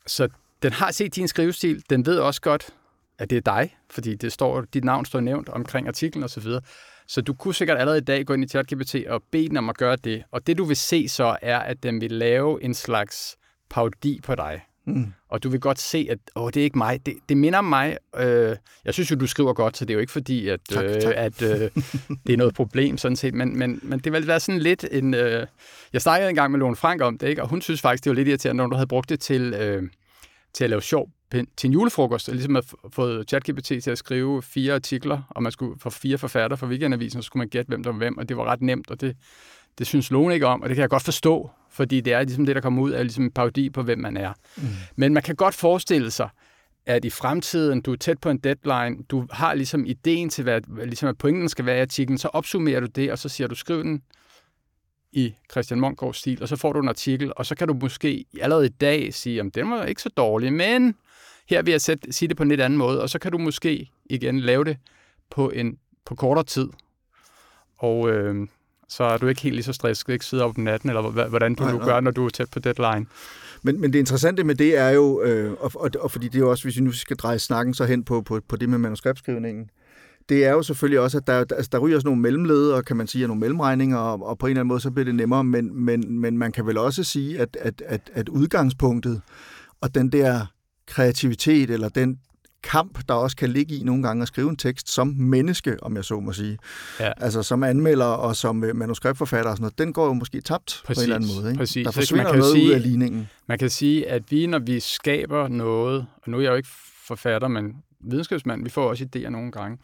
så 0.06 0.28
den 0.62 0.72
har 0.72 0.90
set 0.90 1.16
din 1.16 1.28
skrivestil, 1.28 1.84
den 1.90 2.06
ved 2.06 2.18
også 2.18 2.40
godt, 2.40 2.74
at 3.18 3.30
det 3.30 3.36
er 3.36 3.40
dig, 3.40 3.76
fordi 3.90 4.14
det 4.14 4.32
står, 4.32 4.60
dit 4.60 4.84
navn 4.84 5.04
står 5.04 5.20
nævnt 5.20 5.48
omkring 5.48 5.88
artiklen 5.88 6.24
osv. 6.24 6.42
Så, 6.42 6.60
så 7.06 7.20
du 7.20 7.34
kunne 7.34 7.54
sikkert 7.54 7.78
allerede 7.78 7.98
i 7.98 8.04
dag 8.04 8.26
gå 8.26 8.34
ind 8.34 8.44
i 8.44 8.48
ChatGPT 8.48 8.94
og 9.08 9.22
bede 9.32 9.48
den 9.48 9.56
om 9.56 9.68
at 9.68 9.76
gøre 9.76 9.96
det. 9.96 10.22
Og 10.32 10.46
det 10.46 10.58
du 10.58 10.64
vil 10.64 10.76
se 10.76 11.08
så 11.08 11.36
er, 11.42 11.58
at 11.58 11.82
den 11.82 12.00
vil 12.00 12.12
lave 12.12 12.62
en 12.62 12.74
slags 12.74 13.36
parodi 13.70 14.20
på 14.22 14.34
dig. 14.34 14.62
Mm. 14.86 15.12
Og 15.28 15.42
du 15.42 15.48
vil 15.48 15.60
godt 15.60 15.78
se, 15.78 16.06
at 16.10 16.18
åh, 16.36 16.50
det 16.54 16.56
er 16.56 16.64
ikke 16.64 16.78
mig. 16.78 17.06
Det, 17.06 17.14
det 17.28 17.36
minder 17.36 17.58
om 17.58 17.64
mig. 17.64 17.96
Øh, 18.16 18.56
jeg 18.84 18.94
synes 18.94 19.10
jo, 19.10 19.16
du 19.16 19.26
skriver 19.26 19.52
godt, 19.52 19.76
så 19.76 19.84
det 19.84 19.90
er 19.90 19.94
jo 19.94 20.00
ikke 20.00 20.12
fordi, 20.12 20.48
at, 20.48 20.60
tak, 20.70 20.84
øh, 20.84 21.00
tak. 21.00 21.14
at 21.16 21.42
øh, 21.42 21.50
det 22.26 22.32
er 22.32 22.36
noget 22.36 22.54
problem 22.54 22.96
sådan 22.96 23.16
set. 23.16 23.34
Men, 23.34 23.58
men, 23.58 23.80
men 23.82 23.98
det 23.98 24.12
vil 24.12 24.26
være 24.26 24.40
sådan 24.40 24.60
lidt 24.60 24.86
en... 24.90 25.14
Øh, 25.14 25.46
jeg 25.92 26.02
snakkede 26.02 26.30
engang 26.30 26.50
med 26.50 26.58
Lone 26.60 26.76
Frank 26.76 27.02
om 27.02 27.18
det, 27.18 27.28
ikke? 27.28 27.42
og 27.42 27.48
hun 27.48 27.62
synes 27.62 27.80
faktisk, 27.80 28.04
det 28.04 28.10
var 28.10 28.14
lidt 28.14 28.28
irriterende, 28.28 28.62
når 28.62 28.66
du 28.66 28.74
havde 28.74 28.86
brugt 28.86 29.08
det 29.08 29.20
til, 29.20 29.54
øh, 29.54 29.82
til 30.52 30.64
at 30.64 30.70
lave 30.70 30.82
sjov 30.82 31.08
til 31.30 31.46
en 31.64 31.72
julefrokost, 31.72 32.28
og 32.28 32.34
ligesom 32.34 32.56
at 32.56 32.64
fået 32.92 33.28
ChatGPT 33.28 33.64
til 33.64 33.90
at 33.90 33.98
skrive 33.98 34.42
fire 34.42 34.74
artikler, 34.74 35.22
og 35.30 35.42
man 35.42 35.52
skulle 35.52 35.80
få 35.80 35.90
fire 35.90 36.18
forfatter 36.18 36.56
fra 36.56 36.66
Weekendavisen, 36.66 37.22
så 37.22 37.26
skulle 37.26 37.40
man 37.40 37.48
gætte, 37.48 37.68
hvem 37.68 37.82
der 37.82 37.90
var 37.90 37.98
hvem, 37.98 38.18
og 38.18 38.28
det 38.28 38.36
var 38.36 38.44
ret 38.44 38.62
nemt, 38.62 38.90
og 38.90 39.00
det, 39.00 39.16
det 39.78 39.86
synes 39.86 40.10
Lone 40.10 40.34
ikke 40.34 40.46
om, 40.46 40.62
og 40.62 40.68
det 40.68 40.76
kan 40.76 40.80
jeg 40.82 40.90
godt 40.90 41.02
forstå, 41.02 41.50
fordi 41.70 42.00
det 42.00 42.12
er 42.12 42.22
ligesom 42.22 42.46
det, 42.46 42.54
der 42.54 42.60
kommer 42.60 42.82
ud 42.82 42.90
af 42.90 43.04
ligesom 43.04 43.24
en 43.24 43.30
parodi 43.30 43.70
på, 43.70 43.82
hvem 43.82 43.98
man 43.98 44.16
er. 44.16 44.32
Mm. 44.56 44.62
Men 44.96 45.14
man 45.14 45.22
kan 45.22 45.36
godt 45.36 45.54
forestille 45.54 46.10
sig, 46.10 46.28
at 46.86 47.04
i 47.04 47.10
fremtiden, 47.10 47.80
du 47.80 47.92
er 47.92 47.96
tæt 47.96 48.18
på 48.18 48.30
en 48.30 48.38
deadline, 48.38 49.02
du 49.10 49.26
har 49.30 49.54
ligesom 49.54 49.84
ideen 49.86 50.30
til, 50.30 50.44
hvad 50.44 50.60
ligesom 50.86 51.08
at 51.08 51.18
pointen 51.18 51.48
skal 51.48 51.66
være 51.66 51.78
i 51.78 51.80
artiklen, 51.80 52.18
så 52.18 52.28
opsummerer 52.28 52.80
du 52.80 52.86
det, 52.86 53.12
og 53.12 53.18
så 53.18 53.28
siger 53.28 53.48
du, 53.48 53.54
skriv 53.54 53.82
den 53.82 54.02
i 55.12 55.34
Christian 55.50 55.80
Monkgaards 55.80 56.16
stil, 56.16 56.42
og 56.42 56.48
så 56.48 56.56
får 56.56 56.72
du 56.72 56.80
en 56.80 56.88
artikel, 56.88 57.32
og 57.36 57.46
så 57.46 57.54
kan 57.54 57.68
du 57.68 57.74
måske 57.74 58.24
allerede 58.40 58.66
i 58.66 58.68
dag 58.68 59.14
sige, 59.14 59.40
at 59.40 59.54
den 59.54 59.70
var 59.70 59.84
ikke 59.84 60.02
så 60.02 60.08
dårlig, 60.08 60.52
men 60.52 60.94
her 61.48 61.62
vil 61.62 61.70
jeg 61.70 61.80
sætte, 61.80 62.12
sige 62.12 62.28
det 62.28 62.36
på 62.36 62.42
en 62.42 62.48
lidt 62.48 62.60
anden 62.60 62.78
måde, 62.78 63.02
og 63.02 63.10
så 63.10 63.18
kan 63.18 63.32
du 63.32 63.38
måske 63.38 63.90
igen 64.10 64.40
lave 64.40 64.64
det 64.64 64.76
på 65.30 65.50
en 65.50 65.78
på 66.06 66.14
kortere 66.14 66.44
tid. 66.44 66.68
Og 67.78 68.10
øh, 68.10 68.46
så 68.88 69.04
er 69.04 69.18
du 69.18 69.26
ikke 69.26 69.40
helt 69.40 69.54
lige 69.54 69.64
så 69.64 69.72
stresset, 69.72 70.08
ikke 70.08 70.24
sidde 70.24 70.44
op 70.44 70.58
om 70.58 70.64
natten, 70.64 70.90
eller 70.90 71.28
hvordan 71.28 71.54
du, 71.54 71.62
nej, 71.62 71.72
du 71.72 71.78
gør, 71.78 72.00
når 72.00 72.10
du 72.10 72.24
er 72.24 72.28
tæt 72.28 72.50
på 72.50 72.58
deadline. 72.58 73.06
Men, 73.62 73.80
men 73.80 73.92
det 73.92 73.98
interessante 73.98 74.44
med 74.44 74.54
det 74.54 74.78
er 74.78 74.90
jo, 74.90 75.22
øh, 75.22 75.52
og, 75.52 75.72
og, 75.74 75.90
og 76.00 76.10
fordi 76.10 76.26
det 76.26 76.34
er 76.34 76.38
jo 76.38 76.50
også, 76.50 76.64
hvis 76.64 76.76
vi 76.76 76.80
nu 76.80 76.92
skal 76.92 77.16
dreje 77.16 77.38
snakken 77.38 77.74
så 77.74 77.84
hen 77.84 78.04
på, 78.04 78.22
på, 78.22 78.40
på 78.48 78.56
det 78.56 78.68
med 78.68 78.78
manuskriptskrivningen, 78.78 79.70
det 80.28 80.44
er 80.44 80.50
jo 80.50 80.62
selvfølgelig 80.62 81.00
også, 81.00 81.18
at 81.18 81.26
der, 81.26 81.44
altså, 81.50 81.68
der 81.72 81.78
ryger 81.78 81.98
sådan 81.98 82.08
nogle 82.08 82.22
mellemled, 82.22 82.70
og 82.70 82.84
kan 82.84 82.96
man 82.96 83.06
sige, 83.06 83.26
nogle 83.26 83.40
mellemregninger, 83.40 83.98
og, 83.98 84.26
og 84.26 84.38
på 84.38 84.46
en 84.46 84.50
eller 84.50 84.60
anden 84.60 84.68
måde, 84.68 84.80
så 84.80 84.90
bliver 84.90 85.04
det 85.04 85.14
nemmere, 85.14 85.44
men, 85.44 85.84
men, 85.84 86.20
men 86.20 86.38
man 86.38 86.52
kan 86.52 86.66
vel 86.66 86.78
også 86.78 87.04
sige, 87.04 87.40
at, 87.40 87.56
at, 87.60 87.82
at, 87.86 88.10
at 88.14 88.28
udgangspunktet 88.28 89.22
og 89.80 89.94
den 89.94 90.12
der 90.12 90.46
kreativitet 90.88 91.70
eller 91.70 91.88
den 91.88 92.18
kamp, 92.62 92.98
der 93.08 93.14
også 93.14 93.36
kan 93.36 93.50
ligge 93.50 93.74
i 93.74 93.82
nogle 93.82 94.02
gange 94.02 94.22
at 94.22 94.28
skrive 94.28 94.50
en 94.50 94.56
tekst 94.56 94.92
som 94.92 95.08
menneske, 95.08 95.76
om 95.82 95.96
jeg 95.96 96.04
så 96.04 96.20
må 96.20 96.32
sige. 96.32 96.58
Ja. 97.00 97.12
Altså 97.16 97.42
som 97.42 97.62
anmelder 97.62 98.04
og 98.04 98.36
som 98.36 98.64
øh, 98.64 98.76
manuskriptforfatter 98.76 99.50
og 99.50 99.56
sådan 99.56 99.62
noget, 99.62 99.78
den 99.78 99.92
går 99.92 100.06
jo 100.06 100.12
måske 100.12 100.40
tabt 100.40 100.82
præcis, 100.84 100.98
på 100.98 101.00
en 101.00 101.02
eller 101.02 101.16
anden 101.16 101.30
måde. 101.36 101.50
Ikke? 101.50 101.58
Præcis. 101.58 101.84
Der 101.84 101.90
forsvinder 101.90 102.24
man 102.24 102.32
kan 102.32 102.38
noget 102.38 102.52
sige, 102.52 102.66
ud 102.66 102.70
af 102.70 102.82
ligningen. 102.82 103.28
Man 103.46 103.58
kan 103.58 103.70
sige, 103.70 104.08
at 104.08 104.22
vi, 104.30 104.46
når 104.46 104.58
vi 104.58 104.80
skaber 104.80 105.48
noget, 105.48 106.06
og 106.22 106.30
nu 106.30 106.38
er 106.38 106.42
jeg 106.42 106.50
jo 106.50 106.56
ikke 106.56 106.68
forfatter, 107.06 107.48
men 107.48 107.76
videnskabsmand, 108.00 108.64
vi 108.64 108.70
får 108.70 108.88
også 108.88 109.06
idéer 109.16 109.28
nogle 109.28 109.52
gange, 109.52 109.78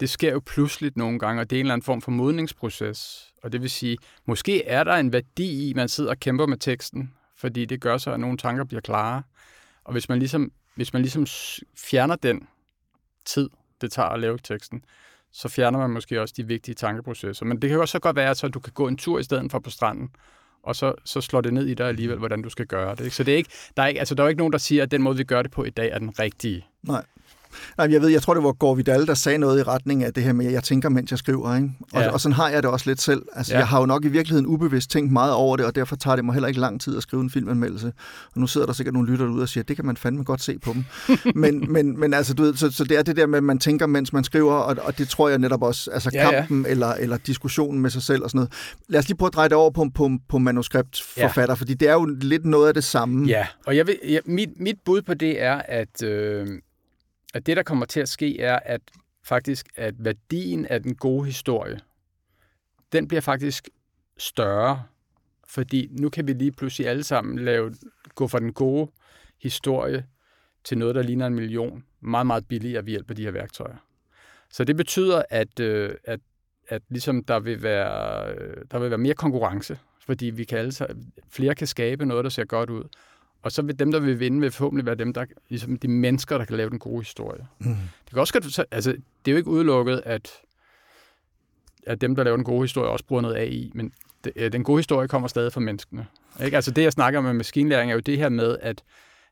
det 0.00 0.10
sker 0.10 0.32
jo 0.32 0.40
pludseligt 0.46 0.96
nogle 0.96 1.18
gange, 1.18 1.40
og 1.40 1.50
det 1.50 1.56
er 1.56 1.60
en 1.60 1.66
eller 1.66 1.74
anden 1.74 1.84
form 1.84 2.02
for 2.02 2.10
modningsproces. 2.10 3.28
Og 3.42 3.52
det 3.52 3.62
vil 3.62 3.70
sige, 3.70 3.98
måske 4.26 4.64
er 4.64 4.84
der 4.84 4.94
en 4.94 5.12
værdi 5.12 5.66
i, 5.66 5.70
at 5.70 5.76
man 5.76 5.88
sidder 5.88 6.10
og 6.10 6.20
kæmper 6.20 6.46
med 6.46 6.56
teksten, 6.56 7.12
fordi 7.36 7.64
det 7.64 7.80
gør 7.80 7.98
så, 7.98 8.12
at 8.12 8.20
nogle 8.20 8.38
tanker 8.38 8.64
bliver 8.64 8.80
klare. 8.80 9.22
Og 9.84 9.92
hvis 9.92 10.08
man 10.08 10.18
ligesom, 10.18 10.52
hvis 10.74 10.92
man 10.92 11.02
ligesom 11.02 11.26
fjerner 11.76 12.16
den 12.16 12.48
tid, 13.24 13.50
det 13.80 13.92
tager 13.92 14.08
at 14.08 14.20
lave 14.20 14.38
teksten, 14.38 14.84
så 15.32 15.48
fjerner 15.48 15.78
man 15.78 15.90
måske 15.90 16.20
også 16.20 16.34
de 16.36 16.46
vigtige 16.46 16.74
tankeprocesser. 16.74 17.46
Men 17.46 17.62
det 17.62 17.70
kan 17.70 17.74
jo 17.74 17.80
også 17.80 17.98
godt 17.98 18.16
være, 18.16 18.30
at 18.30 18.36
så 18.36 18.48
du 18.48 18.60
kan 18.60 18.72
gå 18.72 18.88
en 18.88 18.96
tur 18.96 19.18
i 19.18 19.22
stedet 19.22 19.50
for 19.50 19.58
på 19.58 19.70
stranden, 19.70 20.10
og 20.62 20.76
så, 20.76 20.94
så 21.04 21.20
slår 21.20 21.40
det 21.40 21.54
ned 21.54 21.66
i 21.66 21.74
dig 21.74 21.88
alligevel, 21.88 22.18
hvordan 22.18 22.42
du 22.42 22.50
skal 22.50 22.66
gøre 22.66 22.94
det. 22.94 23.04
Ikke? 23.04 23.16
Så 23.16 23.24
det 23.24 23.34
er 23.34 23.36
ikke, 23.36 23.50
der, 23.76 23.82
er 23.82 23.86
ikke, 23.86 24.00
altså, 24.00 24.14
der 24.14 24.24
er 24.24 24.28
ikke 24.28 24.38
nogen, 24.38 24.52
der 24.52 24.58
siger, 24.58 24.82
at 24.82 24.90
den 24.90 25.02
måde, 25.02 25.16
vi 25.16 25.24
gør 25.24 25.42
det 25.42 25.50
på 25.50 25.64
i 25.64 25.70
dag, 25.70 25.90
er 25.90 25.98
den 25.98 26.18
rigtige. 26.18 26.66
Nej. 26.82 27.04
Nej, 27.78 27.92
jeg 27.92 28.02
ved, 28.02 28.08
jeg 28.08 28.22
tror, 28.22 28.34
det 28.34 28.42
var 28.42 28.52
Gore 28.52 28.76
Vidal, 28.76 29.06
der 29.06 29.14
sagde 29.14 29.38
noget 29.38 29.60
i 29.60 29.62
retning 29.62 30.04
af 30.04 30.14
det 30.14 30.22
her 30.22 30.32
med, 30.32 30.46
at 30.46 30.52
jeg 30.52 30.62
tænker, 30.62 30.88
mens 30.88 31.10
jeg 31.10 31.18
skriver. 31.18 31.56
Ikke? 31.56 31.70
Og, 31.92 32.02
ja. 32.02 32.10
og 32.10 32.20
sådan 32.20 32.34
har 32.34 32.48
jeg 32.48 32.62
det 32.62 32.70
også 32.70 32.90
lidt 32.90 33.00
selv. 33.00 33.22
Altså, 33.32 33.52
ja. 33.52 33.58
Jeg 33.58 33.68
har 33.68 33.80
jo 33.80 33.86
nok 33.86 34.04
i 34.04 34.08
virkeligheden 34.08 34.46
ubevidst 34.46 34.90
tænkt 34.90 35.12
meget 35.12 35.32
over 35.32 35.56
det, 35.56 35.66
og 35.66 35.74
derfor 35.74 35.96
tager 35.96 36.16
det 36.16 36.24
mig 36.24 36.34
heller 36.34 36.48
ikke 36.48 36.60
lang 36.60 36.80
tid 36.80 36.96
at 36.96 37.02
skrive 37.02 37.22
en 37.22 37.30
filmanmeldelse. 37.30 37.92
Og 38.34 38.40
nu 38.40 38.46
sidder 38.46 38.66
der 38.66 38.72
sikkert 38.72 38.92
nogle 38.92 39.10
lytter 39.10 39.26
ude 39.26 39.42
og 39.42 39.48
siger, 39.48 39.64
det 39.64 39.76
kan 39.76 39.84
man 39.84 39.96
fandme 39.96 40.24
godt 40.24 40.42
se 40.42 40.58
på 40.58 40.72
dem. 40.72 40.84
men, 41.42 41.72
men, 41.72 42.00
men 42.00 42.14
altså, 42.14 42.34
du 42.34 42.42
ved, 42.42 42.54
så, 42.54 42.70
så 42.70 42.84
det 42.84 42.98
er 42.98 43.02
det 43.02 43.16
der 43.16 43.26
med, 43.26 43.36
at 43.36 43.44
man 43.44 43.58
tænker, 43.58 43.86
mens 43.86 44.12
man 44.12 44.24
skriver, 44.24 44.54
og, 44.54 44.76
og 44.82 44.98
det 44.98 45.08
tror 45.08 45.28
jeg 45.28 45.38
netop 45.38 45.62
også, 45.62 45.90
altså 45.90 46.10
ja, 46.12 46.30
kampen 46.30 46.64
ja. 46.64 46.70
Eller, 46.70 46.94
eller 46.94 47.16
diskussionen 47.16 47.80
med 47.80 47.90
sig 47.90 48.02
selv 48.02 48.22
og 48.22 48.30
sådan 48.30 48.38
noget. 48.38 48.52
Lad 48.88 48.98
os 48.98 49.08
lige 49.08 49.16
prøve 49.16 49.26
at 49.26 49.34
dreje 49.34 49.48
det 49.48 49.56
over 49.56 49.70
på, 49.70 49.86
på, 49.94 50.10
på 50.28 50.38
manuskriptforfatter, 50.38 51.54
ja. 51.54 51.54
fordi 51.54 51.74
det 51.74 51.88
er 51.88 51.92
jo 51.92 52.04
lidt 52.04 52.44
noget 52.44 52.68
af 52.68 52.74
det 52.74 52.84
samme. 52.84 53.26
Ja, 53.26 53.46
og 53.66 53.76
jeg 53.76 53.86
vil, 53.86 53.98
jeg, 54.08 54.20
mit, 54.24 54.50
mit 54.60 54.76
bud 54.84 55.02
på 55.02 55.14
det 55.14 55.42
er, 55.42 55.62
at, 55.68 56.02
øh, 56.02 56.46
at 57.34 57.46
det, 57.46 57.56
der 57.56 57.62
kommer 57.62 57.86
til 57.86 58.00
at 58.00 58.08
ske, 58.08 58.40
er, 58.40 58.58
at 58.64 58.80
faktisk, 59.24 59.66
at 59.76 59.94
værdien 59.98 60.66
af 60.66 60.82
den 60.82 60.94
gode 60.94 61.26
historie, 61.26 61.80
den 62.92 63.08
bliver 63.08 63.20
faktisk 63.20 63.68
større, 64.18 64.82
fordi 65.48 65.88
nu 65.90 66.08
kan 66.08 66.26
vi 66.26 66.32
lige 66.32 66.52
pludselig 66.52 66.88
alle 66.88 67.04
sammen 67.04 67.38
lave, 67.38 67.74
gå 68.14 68.28
fra 68.28 68.38
den 68.38 68.52
gode 68.52 68.90
historie 69.42 70.06
til 70.64 70.78
noget, 70.78 70.94
der 70.94 71.02
ligner 71.02 71.26
en 71.26 71.34
million, 71.34 71.84
meget, 72.00 72.26
meget 72.26 72.48
billigere 72.48 72.86
ved 72.86 72.90
hjælp 72.90 73.10
af 73.10 73.16
de 73.16 73.24
her 73.24 73.30
værktøjer. 73.30 73.76
Så 74.50 74.64
det 74.64 74.76
betyder, 74.76 75.22
at, 75.30 75.60
øh, 75.60 75.94
at, 76.04 76.20
at 76.68 76.82
ligesom 76.88 77.24
der 77.24 77.40
vil, 77.40 77.62
være, 77.62 78.28
øh, 78.34 78.64
der 78.70 78.78
vil 78.78 78.90
være 78.90 78.98
mere 78.98 79.14
konkurrence, 79.14 79.78
fordi 80.06 80.26
vi 80.26 80.44
kan 80.44 80.58
alle, 80.58 80.72
flere 81.28 81.54
kan 81.54 81.66
skabe 81.66 82.06
noget, 82.06 82.24
der 82.24 82.30
ser 82.30 82.44
godt 82.44 82.70
ud. 82.70 82.84
Og 83.42 83.52
så 83.52 83.62
vil 83.62 83.78
dem, 83.78 83.92
der 83.92 84.00
vil 84.00 84.20
vinde, 84.20 84.40
vil 84.40 84.50
forhåbentlig 84.50 84.86
være 84.86 84.94
dem, 84.94 85.12
der 85.12 85.24
ligesom 85.48 85.78
de 85.78 85.88
mennesker, 85.88 86.38
der 86.38 86.44
kan 86.44 86.56
lave 86.56 86.70
den 86.70 86.78
gode 86.78 87.00
historie. 87.00 87.46
Mm. 87.58 87.66
Det 88.04 88.10
kan 88.10 88.18
også 88.18 88.64
altså, 88.70 88.90
det 88.90 89.30
er 89.30 89.32
jo 89.32 89.36
ikke 89.36 89.50
udelukket, 89.50 90.02
at, 90.04 90.32
at 91.86 92.00
dem, 92.00 92.16
der 92.16 92.24
laver 92.24 92.36
den 92.36 92.44
gode 92.44 92.62
historie, 92.62 92.90
også 92.90 93.04
bruger 93.04 93.22
noget 93.22 93.36
AI, 93.36 93.72
men 93.74 93.92
det, 94.24 94.32
øh, 94.36 94.52
den 94.52 94.64
gode 94.64 94.78
historie 94.78 95.08
kommer 95.08 95.28
stadig 95.28 95.52
fra 95.52 95.60
menneskene. 95.60 96.06
Ikke? 96.44 96.56
Altså 96.56 96.70
det, 96.70 96.82
jeg 96.82 96.92
snakker 96.92 97.20
med 97.20 97.32
maskinlæring, 97.32 97.90
er 97.90 97.94
jo 97.94 98.00
det 98.00 98.18
her 98.18 98.28
med, 98.28 98.56
at, 98.60 98.82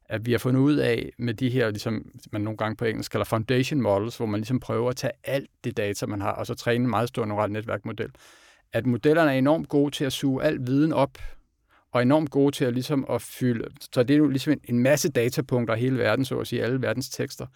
at 0.05 0.27
vi 0.27 0.33
har 0.33 0.39
fundet 0.39 0.61
ud 0.61 0.77
af 0.77 1.13
med 1.19 1.35
de 1.35 1.51
her, 1.51 1.71
ligesom 1.71 2.11
man 2.33 2.41
nogle 2.41 2.57
gange 2.57 2.77
på 2.77 2.85
engelsk 2.85 3.11
kalder 3.11 3.25
foundation 3.25 3.81
models, 3.81 4.17
hvor 4.17 4.27
man 4.27 4.41
ligesom 4.41 4.61
prøver 4.61 4.91
at 4.91 4.97
tage 4.97 5.13
alt 5.25 5.51
det 5.65 5.77
data, 5.77 6.07
man 6.07 6.21
har, 6.21 6.33
og 6.33 6.47
så 6.47 6.55
træne 6.55 6.85
en 6.85 6.91
meget 6.91 7.09
stor 7.09 7.25
neuralt 7.25 7.53
netværkmodel. 7.53 8.11
At 8.73 8.87
modellerne 8.87 9.33
er 9.33 9.39
enormt 9.39 9.69
gode 9.69 9.91
til 9.91 10.05
at 10.05 10.13
suge 10.13 10.45
al 10.45 10.59
viden 10.67 10.93
op, 10.93 11.19
og 11.93 12.03
enormt 12.03 12.31
gode 12.31 12.57
til 12.57 12.65
at, 12.65 12.73
ligesom 12.73 13.07
at 13.11 13.23
fylde, 13.23 13.65
så 13.93 14.03
det 14.03 14.15
er 14.15 14.19
jo 14.19 14.29
ligesom 14.29 14.53
en, 14.53 14.61
en 14.65 14.79
masse 14.79 15.09
datapunkter 15.09 15.75
i 15.75 15.81
hele 15.81 15.99
verden, 15.99 16.25
så 16.25 16.39
at 16.39 16.47
sige, 16.47 16.63
alle 16.63 16.83
verdens 16.83 17.09
tekster. 17.09 17.47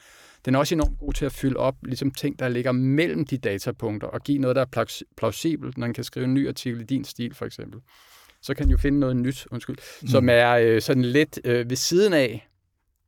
Den 0.45 0.55
er 0.55 0.59
også 0.59 0.75
enormt 0.75 0.99
god 0.99 1.13
til 1.13 1.25
at 1.25 1.33
fylde 1.33 1.57
op 1.57 1.75
ligesom 1.83 2.11
ting, 2.11 2.39
der 2.39 2.49
ligger 2.49 2.73
mellem 2.73 3.27
de 3.27 3.39
datapunkter, 3.39 4.09
og 4.09 4.21
give 4.21 4.39
noget, 4.39 4.57
der 4.57 4.63
er 4.63 5.03
plausibelt, 5.17 5.79
når 5.79 5.87
man 5.87 5.95
kan 5.95 6.05
skrive 6.05 6.25
en 6.25 6.35
ny 6.35 6.49
artikel 6.49 6.81
i 6.81 6.85
din 6.85 7.05
stil, 7.05 7.35
for 7.35 7.47
eksempel. 7.47 7.81
Så 8.43 8.55
kan 8.55 8.65
den 8.65 8.71
jo 8.71 8.77
finde 8.77 9.01
noget 9.01 9.17
nyt, 9.17 9.47
undskyld, 9.51 9.77
mm. 10.03 10.09
som 10.09 10.29
er 10.29 10.51
øh, 10.51 10.83
sådan 10.83 11.05
lidt 11.05 11.41
øh, 11.45 11.71
ved 11.71 11.77
siden 11.77 12.13
af 12.13 12.49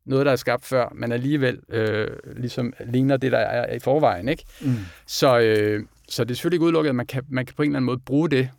noget, 0.04 0.26
der 0.26 0.32
er 0.32 0.36
skabt 0.36 0.64
før, 0.64 0.92
men 0.94 1.12
alligevel 1.12 1.58
øh, 1.68 2.08
ligesom 2.36 2.72
ligner 2.86 3.16
det, 3.16 3.32
der 3.32 3.38
er 3.38 3.74
i 3.74 3.78
forvejen. 3.78 4.28
Ikke? 4.28 4.44
Mm. 4.60 4.74
Så, 5.06 5.38
øh, 5.38 5.84
så 6.08 6.24
det 6.24 6.30
er 6.30 6.34
selvfølgelig 6.34 6.56
ikke 6.56 6.64
udelukket, 6.64 6.88
at 6.88 6.94
man 6.94 7.06
kan, 7.06 7.22
man 7.28 7.46
kan 7.46 7.54
på 7.56 7.62
en 7.62 7.68
eller 7.68 7.76
anden 7.76 7.86
måde 7.86 7.98
bruge 7.98 8.30
det 8.30 8.50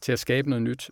til 0.00 0.12
at 0.12 0.18
skabe 0.18 0.50
noget 0.50 0.62
nyt. 0.62 0.90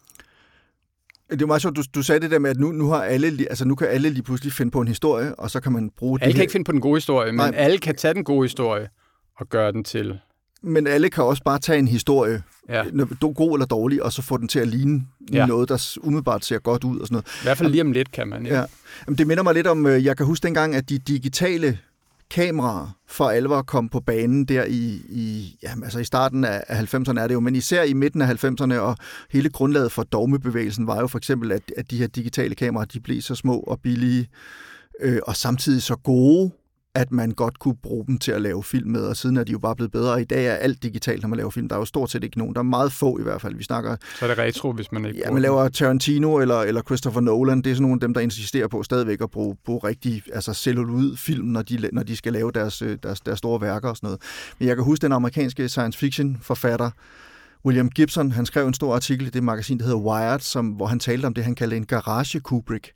Det 1.33 1.43
er 1.43 1.47
meget 1.47 1.63
sjovt, 1.63 1.77
du, 1.77 1.83
du 1.95 2.03
sagde 2.03 2.21
det 2.21 2.31
der 2.31 2.39
med, 2.39 2.51
at 2.51 2.57
nu, 2.59 2.73
nu, 2.73 2.89
har 2.89 3.03
alle, 3.03 3.47
altså 3.51 3.65
nu 3.65 3.75
kan 3.75 3.89
alle 3.89 4.11
lige 4.11 4.23
pludselig 4.23 4.53
finde 4.53 4.71
på 4.71 4.81
en 4.81 4.89
historie, 4.89 5.35
og 5.35 5.51
så 5.51 5.61
kan 5.61 5.73
man 5.73 5.91
bruge 5.99 6.19
Alle 6.23 6.33
kan 6.33 6.37
her... 6.37 6.43
ikke 6.43 6.53
finde 6.53 6.65
på 6.65 6.73
den 6.73 6.81
gode 6.81 6.97
historie, 6.97 7.33
men 7.33 7.37
Nej. 7.37 7.53
alle 7.55 7.79
kan 7.79 7.97
tage 7.97 8.15
den 8.15 8.25
gode 8.25 8.45
historie 8.45 8.89
og 9.39 9.49
gøre 9.49 9.73
den 9.73 9.85
til... 9.85 10.19
Men 10.65 10.87
alle 10.87 11.11
kan 11.11 11.25
også 11.25 11.43
bare 11.45 11.59
tage 11.59 11.79
en 11.79 11.89
historie, 11.89 12.43
ja. 12.69 12.85
god 13.35 13.57
eller 13.57 13.67
dårlig, 13.67 14.03
og 14.03 14.13
så 14.13 14.23
få 14.23 14.37
den 14.37 14.49
til 14.49 14.59
at 14.59 14.69
ligne 14.69 15.03
ja. 15.33 15.47
noget, 15.47 15.69
der 15.69 15.99
umiddelbart 16.03 16.45
ser 16.45 16.59
godt 16.59 16.85
ud 16.85 16.99
og 16.99 17.07
sådan 17.07 17.15
noget. 17.15 17.27
I 17.27 17.45
hvert 17.45 17.59
fald 17.59 17.71
lige 17.71 17.83
om 17.83 17.93
lidt 17.93 18.13
kan 18.13 18.29
man. 18.29 18.47
Ja. 18.47 18.59
ja. 18.59 18.65
Jamen, 19.07 19.19
det 19.19 19.27
minder 19.27 19.43
mig 19.43 19.55
lidt 19.55 19.67
om, 19.67 19.87
øh, 19.87 20.05
jeg 20.05 20.17
kan 20.17 20.27
huske 20.27 20.45
dengang, 20.45 20.75
at 20.75 20.89
de 20.89 20.99
digitale 20.99 21.79
kameraer 22.33 22.97
for 23.07 23.29
alvor 23.29 23.63
kom 23.63 23.89
på 23.89 24.01
banen 24.01 24.45
der 24.45 24.65
i, 24.65 25.03
i, 25.09 25.57
jamen, 25.63 25.85
altså 25.85 25.99
i 25.99 26.05
starten 26.05 26.45
af 26.45 26.61
90'erne 26.61 27.21
er 27.21 27.27
det 27.27 27.35
jo, 27.35 27.41
men 27.41 27.57
især 27.57 27.83
i 27.83 27.93
midten 27.93 28.23
af 28.23 28.45
90'erne, 28.45 28.75
og 28.75 28.97
hele 29.31 29.51
grundlaget 29.51 29.93
for 29.93 30.03
dogmebevægelsen 30.03 30.87
var 30.87 31.01
jo 31.01 31.07
for 31.07 31.19
eksempel, 31.19 31.53
at, 31.53 31.63
at 31.77 31.91
de 31.91 31.99
her 31.99 32.07
digitale 32.07 32.55
kameraer, 32.55 32.87
de 32.87 33.01
blev 33.01 33.21
så 33.21 33.35
små 33.35 33.59
og 33.59 33.81
billige, 33.81 34.29
øh, 35.01 35.19
og 35.27 35.37
samtidig 35.37 35.83
så 35.83 35.97
gode, 35.97 36.51
at 36.95 37.13
man 37.13 37.31
godt 37.31 37.59
kunne 37.59 37.77
bruge 37.83 38.07
dem 38.07 38.19
til 38.19 38.33
at 38.33 38.43
lave 38.43 38.65
film 38.65 38.91
med, 38.91 39.01
og 39.01 39.17
siden 39.17 39.37
er 39.37 39.45
de 39.45 39.53
jo 39.53 39.59
bare 39.59 39.77
blevet 39.77 39.93
bedre. 39.93 40.21
I 40.21 40.25
dag 40.25 40.47
er 40.47 40.55
alt 40.55 40.83
digitalt, 40.83 41.23
når 41.23 41.29
man 41.29 41.37
laver 41.37 41.51
film. 41.51 41.69
Der 41.69 41.75
er 41.75 41.79
jo 41.79 41.85
stort 41.85 42.11
set 42.11 42.25
ikke 42.25 42.39
nogen. 42.39 42.55
Der 42.55 42.59
er 42.59 42.63
meget 42.63 42.93
få 42.93 43.19
i 43.19 43.23
hvert 43.23 43.41
fald. 43.41 43.55
Vi 43.55 43.65
snakker... 43.65 43.97
Så 44.19 44.25
er 44.25 44.29
det 44.29 44.39
retro, 44.39 44.73
hvis 44.73 44.93
man 44.93 45.05
ikke 45.05 45.19
Ja, 45.19 45.31
man 45.31 45.43
laver 45.43 45.69
Tarantino 45.69 46.37
eller, 46.37 46.61
eller 46.61 46.83
Christopher 46.83 47.21
Nolan. 47.21 47.63
Det 47.63 47.71
er 47.71 47.75
sådan 47.75 47.83
nogle 47.83 47.97
af 47.97 48.01
dem, 48.01 48.15
der 48.15 48.21
insisterer 48.21 48.69
på 48.69 48.83
stadigvæk 48.83 49.21
at 49.21 49.31
bruge, 49.31 49.57
bruge 49.65 49.81
rigtig 49.85 50.23
altså 50.33 50.55
celluloid-film, 50.55 51.47
når 51.47 51.63
de, 51.63 51.89
når 51.93 52.03
de 52.03 52.17
skal 52.17 52.33
lave 52.33 52.53
deres, 52.53 52.83
øh, 52.83 52.99
deres, 53.03 53.21
deres 53.21 53.39
store 53.39 53.61
værker 53.61 53.89
og 53.89 53.97
sådan 53.97 54.07
noget. 54.07 54.21
Men 54.59 54.69
jeg 54.69 54.77
kan 54.77 54.85
huske 54.85 55.03
den 55.03 55.13
amerikanske 55.13 55.69
science 55.69 55.99
fiction 55.99 56.39
forfatter, 56.43 56.91
William 57.65 57.91
Gibson, 57.91 58.33
han 58.33 58.47
skrev 58.47 58.67
en 58.67 58.75
stor 58.75 58.95
artikel 58.95 59.27
i 59.27 59.31
det 59.31 59.43
magasin, 59.43 59.79
der 59.79 59.85
hedder 59.85 59.99
Wired, 59.99 60.41
som, 60.41 60.69
hvor 60.69 60.87
han 60.87 60.99
talte 60.99 61.27
om 61.27 61.35
det, 61.35 61.45
han 61.45 61.55
kaldte 61.55 61.77
en 61.77 61.87
garage 61.87 62.41
Kubrick. 62.41 62.93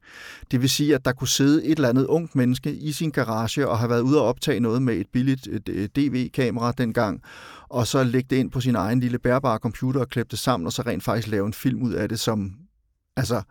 Det 0.51 0.61
vil 0.61 0.71
sige, 0.71 0.95
at 0.95 1.05
der 1.05 1.13
kunne 1.13 1.29
sidde 1.29 1.65
et 1.65 1.77
eller 1.77 1.89
andet 1.89 2.07
ungt 2.07 2.37
menneske 2.37 2.75
i 2.75 2.93
sin 2.93 3.11
garage 3.11 3.69
og 3.69 3.79
have 3.79 3.91
været 3.91 4.01
ude 4.01 4.21
og 4.21 4.27
optage 4.27 4.61
noget 4.61 4.83
med 4.83 4.95
et 4.95 5.07
billigt 5.13 5.49
DV-kamera 5.97 6.73
dengang, 6.73 7.23
og 7.69 7.87
så 7.87 8.05
lægge 8.05 8.27
det 8.31 8.37
ind 8.37 8.51
på 8.51 8.61
sin 8.61 8.75
egen 8.75 9.01
lille 9.01 9.19
bærbare 9.19 9.59
computer 9.59 10.01
og 10.01 10.09
klippe 10.09 10.31
det 10.31 10.39
sammen, 10.39 10.67
og 10.67 10.73
så 10.73 10.83
rent 10.83 11.03
faktisk 11.03 11.29
lave 11.29 11.47
en 11.47 11.53
film 11.53 11.83
ud 11.83 11.93
af 11.93 12.09
det, 12.09 12.21
som, 12.21 12.53
altså, 13.17 13.43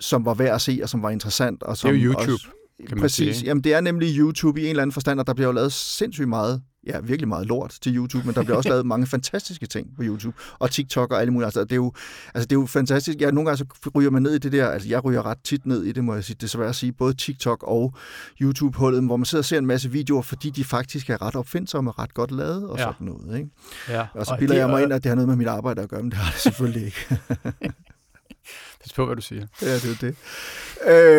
som 0.00 0.24
var 0.24 0.34
værd 0.34 0.54
at 0.54 0.60
se, 0.60 0.80
og 0.82 0.88
som 0.88 1.02
var 1.02 1.10
interessant. 1.10 1.62
Og 1.62 1.76
som 1.76 1.90
det 1.90 2.00
er 2.00 2.04
jo 2.04 2.10
YouTube. 2.10 2.32
Også, 2.32 2.48
kan 2.88 2.98
Præcis. 2.98 3.36
Sige. 3.36 3.46
Jamen, 3.46 3.64
det 3.64 3.74
er 3.74 3.80
nemlig 3.80 4.16
YouTube 4.16 4.60
i 4.60 4.64
en 4.64 4.70
eller 4.70 4.82
anden 4.82 4.92
forstand, 4.92 5.20
og 5.20 5.26
der 5.26 5.34
bliver 5.34 5.48
jo 5.48 5.52
lavet 5.52 5.72
sindssygt 5.72 6.28
meget, 6.28 6.62
ja, 6.88 7.00
virkelig 7.00 7.28
meget 7.28 7.46
lort 7.46 7.78
til 7.80 7.96
YouTube, 7.96 8.26
men 8.26 8.34
der 8.34 8.42
bliver 8.42 8.56
også 8.56 8.68
lavet 8.68 8.86
mange 8.86 9.06
fantastiske 9.06 9.66
ting 9.66 9.96
på 9.96 10.02
YouTube, 10.04 10.36
og 10.58 10.70
TikTok 10.70 11.12
og 11.12 11.20
alle 11.20 11.32
mulige. 11.32 11.46
Altså, 11.46 11.64
det 11.64 11.72
er 11.72 11.76
jo, 11.76 11.92
altså, 12.34 12.46
det 12.46 12.56
er 12.56 12.60
jo 12.60 12.66
fantastisk. 12.66 13.20
Ja, 13.20 13.30
nogle 13.30 13.50
gange 13.50 13.56
så 13.56 13.90
ryger 13.94 14.10
man 14.10 14.22
ned 14.22 14.34
i 14.34 14.38
det 14.38 14.52
der, 14.52 14.68
altså 14.68 14.88
jeg 14.88 15.04
ryger 15.04 15.26
ret 15.26 15.38
tit 15.44 15.66
ned 15.66 15.84
i 15.84 15.92
det, 15.92 16.04
må 16.04 16.14
jeg 16.14 16.24
sige, 16.24 16.36
desværre 16.40 16.74
sige, 16.74 16.92
både 16.92 17.14
TikTok 17.14 17.62
og 17.62 17.94
YouTube-hullet, 18.40 19.04
hvor 19.04 19.16
man 19.16 19.24
sidder 19.24 19.42
og 19.42 19.44
ser 19.44 19.58
en 19.58 19.66
masse 19.66 19.90
videoer, 19.90 20.22
fordi 20.22 20.50
de 20.50 20.64
faktisk 20.64 21.10
er 21.10 21.22
ret 21.22 21.36
opfindsomme 21.36 21.90
og 21.90 21.98
ret 21.98 22.14
godt 22.14 22.30
lavet 22.30 22.68
og 22.68 22.78
ja. 22.78 22.84
sådan 22.84 23.06
noget. 23.06 23.38
Ikke? 23.38 23.50
Ja. 23.88 24.06
Og 24.14 24.26
så 24.26 24.36
bilder 24.38 24.56
jeg 24.56 24.68
mig 24.68 24.82
ind, 24.82 24.92
at 24.92 25.02
det 25.02 25.08
har 25.08 25.16
noget 25.16 25.28
med 25.28 25.36
mit 25.36 25.48
arbejde 25.48 25.82
at 25.82 25.88
gøre, 25.88 26.02
men 26.02 26.10
det 26.10 26.18
har 26.18 26.32
det 26.32 26.40
selvfølgelig 26.40 26.84
ikke. 26.84 27.18
Pas 28.82 28.92
på, 28.92 29.06
hvad 29.06 29.16
du 29.16 29.22
siger. 29.22 29.46
Ja, 29.62 29.74
det 29.74 29.90
er 29.90 29.96
det. 30.00 30.14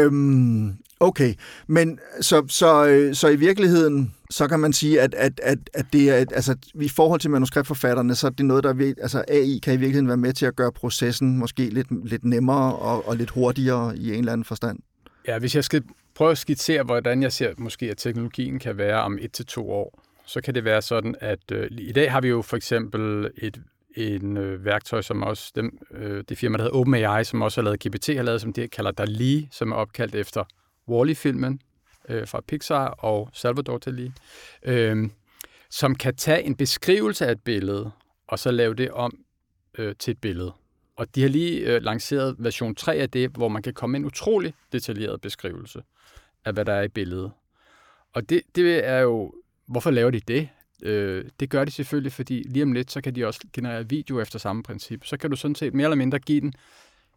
Øhm, 0.05 0.77
okay, 0.99 1.33
men 1.67 1.99
så, 2.21 2.45
så, 2.47 2.87
øh, 2.87 3.15
så 3.15 3.27
i 3.27 3.35
virkeligheden, 3.35 4.13
så 4.29 4.47
kan 4.47 4.59
man 4.59 4.73
sige, 4.73 5.01
at, 5.01 5.13
at, 5.13 5.39
at, 5.43 5.57
at 5.73 5.85
det 5.93 6.09
er, 6.09 6.15
altså, 6.15 6.55
i 6.73 6.89
forhold 6.89 7.19
til 7.19 7.29
manuskriptforfatterne, 7.29 8.15
så 8.15 8.27
er 8.27 8.31
det 8.31 8.45
noget, 8.45 8.63
der 8.63 8.93
altså 9.01 9.23
AI 9.27 9.59
kan 9.63 9.73
i 9.73 9.77
virkeligheden 9.77 10.07
være 10.07 10.17
med 10.17 10.33
til 10.33 10.45
at 10.45 10.55
gøre 10.55 10.71
processen 10.71 11.37
måske 11.37 11.69
lidt, 11.69 12.07
lidt 12.09 12.23
nemmere 12.23 12.75
og, 12.75 13.07
og 13.07 13.15
lidt 13.15 13.29
hurtigere 13.29 13.97
i 13.97 14.13
en 14.13 14.19
eller 14.19 14.33
anden 14.33 14.45
forstand. 14.45 14.79
Ja, 15.27 15.39
hvis 15.39 15.55
jeg 15.55 15.63
skal 15.63 15.83
prøve 16.15 16.31
at 16.31 16.37
skitsere, 16.37 16.83
hvordan 16.83 17.23
jeg 17.23 17.31
ser 17.31 17.53
måske, 17.57 17.91
at 17.91 17.97
teknologien 17.97 18.59
kan 18.59 18.77
være 18.77 19.01
om 19.01 19.17
et 19.21 19.31
til 19.31 19.45
to 19.45 19.71
år, 19.71 20.03
så 20.25 20.41
kan 20.41 20.55
det 20.55 20.63
være 20.63 20.81
sådan, 20.81 21.15
at 21.19 21.51
øh, 21.51 21.67
i 21.71 21.91
dag 21.91 22.11
har 22.11 22.21
vi 22.21 22.27
jo 22.27 22.41
for 22.41 22.57
eksempel 22.57 23.31
et 23.37 23.61
en 23.99 24.37
øh, 24.37 24.65
værktøj, 24.65 25.01
som 25.01 25.23
også 25.23 25.51
dem, 25.55 25.77
øh, 25.91 26.23
det 26.29 26.37
firma, 26.37 26.57
der 26.57 26.63
hedder 26.63 26.77
OpenAI, 26.77 27.23
som 27.23 27.41
også 27.41 27.61
har 27.61 27.63
lavet 27.63 27.79
GPT, 27.79 28.07
har 28.07 28.23
lavet, 28.23 28.41
som 28.41 28.53
det 28.53 28.71
kalder 28.71 28.91
DALI, 28.91 29.47
som 29.51 29.71
er 29.71 29.75
opkaldt 29.75 30.15
efter 30.15 30.43
Wall-E-filmen 30.87 31.61
øh, 32.09 32.27
fra 32.27 32.41
Pixar 32.47 32.87
og 32.87 33.29
Salvador 33.33 33.77
Dali, 33.77 34.11
øh, 34.63 35.09
som 35.69 35.95
kan 35.95 36.15
tage 36.15 36.43
en 36.43 36.55
beskrivelse 36.55 37.27
af 37.27 37.31
et 37.31 37.41
billede, 37.41 37.91
og 38.27 38.39
så 38.39 38.51
lave 38.51 38.73
det 38.73 38.91
om 38.91 39.13
øh, 39.77 39.95
til 39.95 40.11
et 40.11 40.21
billede. 40.21 40.53
Og 40.95 41.15
de 41.15 41.21
har 41.21 41.29
lige 41.29 41.59
øh, 41.59 41.81
lanceret 41.81 42.35
version 42.39 42.75
3 42.75 42.95
af 42.95 43.09
det, 43.09 43.31
hvor 43.31 43.47
man 43.47 43.61
kan 43.61 43.73
komme 43.73 43.91
med 43.91 43.99
en 43.99 44.05
utrolig 44.05 44.53
detaljeret 44.71 45.21
beskrivelse 45.21 45.81
af, 46.45 46.53
hvad 46.53 46.65
der 46.65 46.73
er 46.73 46.83
i 46.83 46.87
billedet. 46.87 47.31
Og 48.13 48.29
det, 48.29 48.41
det 48.55 48.87
er 48.87 48.99
jo, 48.99 49.33
hvorfor 49.67 49.91
laver 49.91 50.11
de 50.11 50.19
det? 50.19 50.49
Øh, 50.81 51.25
det 51.39 51.49
gør 51.49 51.65
de 51.65 51.71
selvfølgelig, 51.71 52.11
fordi 52.11 52.43
lige 52.47 52.63
om 52.63 52.71
lidt, 52.71 52.91
så 52.91 53.01
kan 53.01 53.15
de 53.15 53.25
også 53.25 53.39
generere 53.53 53.89
video 53.89 54.21
efter 54.21 54.39
samme 54.39 54.63
princip. 54.63 55.05
Så 55.05 55.17
kan 55.17 55.29
du 55.29 55.35
sådan 55.35 55.55
set 55.55 55.73
mere 55.73 55.85
eller 55.85 55.95
mindre 55.95 56.19
give 56.19 56.41
den 56.41 56.53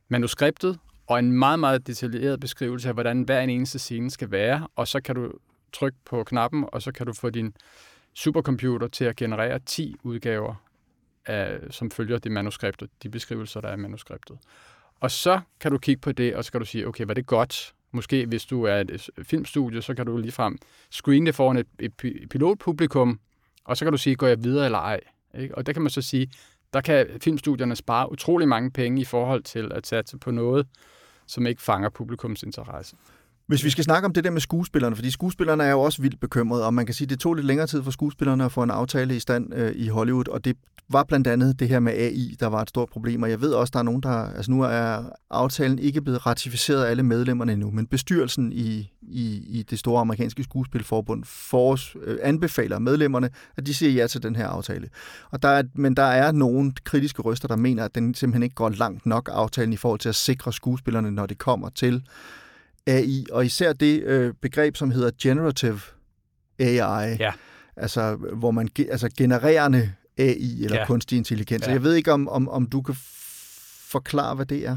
manuskriptet 0.08 0.78
og 1.06 1.18
en 1.18 1.32
meget, 1.32 1.58
meget 1.58 1.86
detaljeret 1.86 2.40
beskrivelse 2.40 2.88
af, 2.88 2.94
hvordan 2.94 3.22
hver 3.22 3.40
en 3.40 3.50
eneste 3.50 3.78
scene 3.78 4.10
skal 4.10 4.30
være, 4.30 4.68
og 4.76 4.88
så 4.88 5.00
kan 5.00 5.14
du 5.14 5.32
trykke 5.72 5.98
på 6.04 6.24
knappen, 6.24 6.64
og 6.72 6.82
så 6.82 6.92
kan 6.92 7.06
du 7.06 7.12
få 7.12 7.30
din 7.30 7.54
supercomputer 8.14 8.88
til 8.88 9.04
at 9.04 9.16
generere 9.16 9.58
10 9.58 9.96
udgaver, 10.02 10.54
af, 11.26 11.58
som 11.70 11.90
følger 11.90 12.18
det 12.18 12.32
manuskriptet, 12.32 12.90
de 13.02 13.08
beskrivelser, 13.08 13.60
der 13.60 13.68
er 13.68 13.74
i 13.74 13.76
manuskriptet. 13.76 14.38
Og 15.00 15.10
så 15.10 15.40
kan 15.60 15.72
du 15.72 15.78
kigge 15.78 16.00
på 16.00 16.12
det, 16.12 16.36
og 16.36 16.44
så 16.44 16.52
kan 16.52 16.60
du 16.60 16.66
sige, 16.66 16.88
okay, 16.88 17.04
var 17.04 17.14
det 17.14 17.26
godt? 17.26 17.74
Måske 17.90 18.26
hvis 18.26 18.44
du 18.44 18.62
er 18.62 18.74
et 18.74 19.10
øh, 19.16 19.24
filmstudie, 19.24 19.82
så 19.82 19.94
kan 19.94 20.06
du 20.06 20.16
ligefrem 20.16 20.58
screene 20.90 21.26
det 21.26 21.34
foran 21.34 21.56
et, 21.56 21.66
et 21.78 21.92
pilotpublikum, 22.30 23.20
og 23.64 23.76
så 23.76 23.84
kan 23.84 23.92
du 23.92 23.98
sige, 23.98 24.16
går 24.16 24.26
jeg 24.26 24.44
videre 24.44 24.64
eller 24.64 24.78
ej? 24.78 25.00
Ikke? 25.38 25.54
Og 25.54 25.66
der 25.66 25.72
kan 25.72 25.82
man 25.82 25.90
så 25.90 26.02
sige, 26.02 26.30
der 26.72 26.80
kan 26.80 27.06
filmstudierne 27.20 27.76
spare 27.76 28.12
utrolig 28.12 28.48
mange 28.48 28.70
penge 28.70 29.00
i 29.00 29.04
forhold 29.04 29.42
til 29.42 29.72
at 29.72 29.86
satse 29.86 30.18
på 30.18 30.30
noget, 30.30 30.66
som 31.26 31.46
ikke 31.46 31.62
fanger 31.62 31.88
publikums 31.88 32.42
interesse. 32.42 32.96
Hvis 33.46 33.64
vi 33.64 33.70
skal 33.70 33.84
snakke 33.84 34.06
om 34.06 34.12
det 34.12 34.24
der 34.24 34.30
med 34.30 34.40
skuespillerne, 34.40 34.96
fordi 34.96 35.10
skuespillerne 35.10 35.64
er 35.64 35.70
jo 35.70 35.80
også 35.80 36.02
vildt 36.02 36.20
bekymrede, 36.20 36.66
og 36.66 36.74
man 36.74 36.86
kan 36.86 36.94
sige, 36.94 37.06
at 37.06 37.10
det 37.10 37.20
tog 37.20 37.34
lidt 37.34 37.46
længere 37.46 37.66
tid 37.66 37.82
for 37.82 37.90
skuespillerne 37.90 38.44
at 38.44 38.52
få 38.52 38.62
en 38.62 38.70
aftale 38.70 39.16
i 39.16 39.20
stand 39.20 39.54
øh, 39.54 39.72
i 39.74 39.88
Hollywood, 39.88 40.28
og 40.28 40.44
det 40.44 40.56
var 40.88 41.04
blandt 41.04 41.26
andet 41.26 41.60
det 41.60 41.68
her 41.68 41.80
med 41.80 41.92
AI, 41.92 42.36
der 42.40 42.46
var 42.46 42.62
et 42.62 42.68
stort 42.68 42.88
problem, 42.88 43.22
og 43.22 43.30
jeg 43.30 43.40
ved 43.40 43.52
også, 43.52 43.70
der 43.72 43.78
er 43.78 43.82
nogen, 43.82 44.02
der... 44.02 44.10
Altså 44.10 44.50
nu 44.50 44.62
er 44.62 45.02
aftalen 45.30 45.78
ikke 45.78 46.02
blevet 46.02 46.26
ratificeret 46.26 46.84
af 46.84 46.90
alle 46.90 47.02
medlemmerne 47.02 47.52
endnu, 47.52 47.70
men 47.70 47.86
bestyrelsen 47.86 48.52
i, 48.52 48.92
i, 49.02 49.44
i 49.48 49.62
det 49.70 49.78
store 49.78 50.00
amerikanske 50.00 50.44
skuespilforbund 50.44 51.24
for, 51.24 51.78
øh, 52.02 52.18
anbefaler 52.22 52.78
medlemmerne, 52.78 53.30
at 53.56 53.66
de 53.66 53.74
siger 53.74 53.92
ja 53.92 54.06
til 54.06 54.22
den 54.22 54.36
her 54.36 54.46
aftale. 54.46 54.88
Og 55.30 55.42
der 55.42 55.48
er, 55.48 55.62
men 55.74 55.96
der 55.96 56.02
er 56.02 56.32
nogle 56.32 56.72
kritiske 56.84 57.22
røster, 57.22 57.48
der 57.48 57.56
mener, 57.56 57.84
at 57.84 57.94
den 57.94 58.14
simpelthen 58.14 58.42
ikke 58.42 58.54
går 58.54 58.68
langt 58.68 59.06
nok 59.06 59.30
aftalen 59.32 59.72
i 59.72 59.76
forhold 59.76 60.00
til 60.00 60.08
at 60.08 60.14
sikre 60.14 60.52
skuespillerne, 60.52 61.10
når 61.10 61.26
det 61.26 61.38
kommer 61.38 61.68
til 61.68 62.02
AI, 62.86 63.26
og 63.32 63.46
især 63.46 63.72
det 63.72 64.02
øh, 64.02 64.34
begreb, 64.40 64.76
som 64.76 64.90
hedder 64.90 65.10
generative 65.22 65.80
AI, 66.58 67.16
ja. 67.18 67.32
altså 67.76 68.14
hvor 68.14 68.50
man 68.50 68.68
altså 68.90 69.08
genererende 69.18 69.92
AI 70.18 70.64
eller 70.64 70.78
ja. 70.78 70.86
kunstig 70.86 71.18
intelligens. 71.18 71.66
Ja. 71.66 71.72
Jeg 71.72 71.82
ved 71.82 71.94
ikke, 71.94 72.12
om, 72.12 72.28
om, 72.28 72.48
om 72.48 72.66
du 72.66 72.82
kan 72.82 72.94
forklare, 73.92 74.34
hvad 74.34 74.46
det 74.46 74.66
er. 74.66 74.76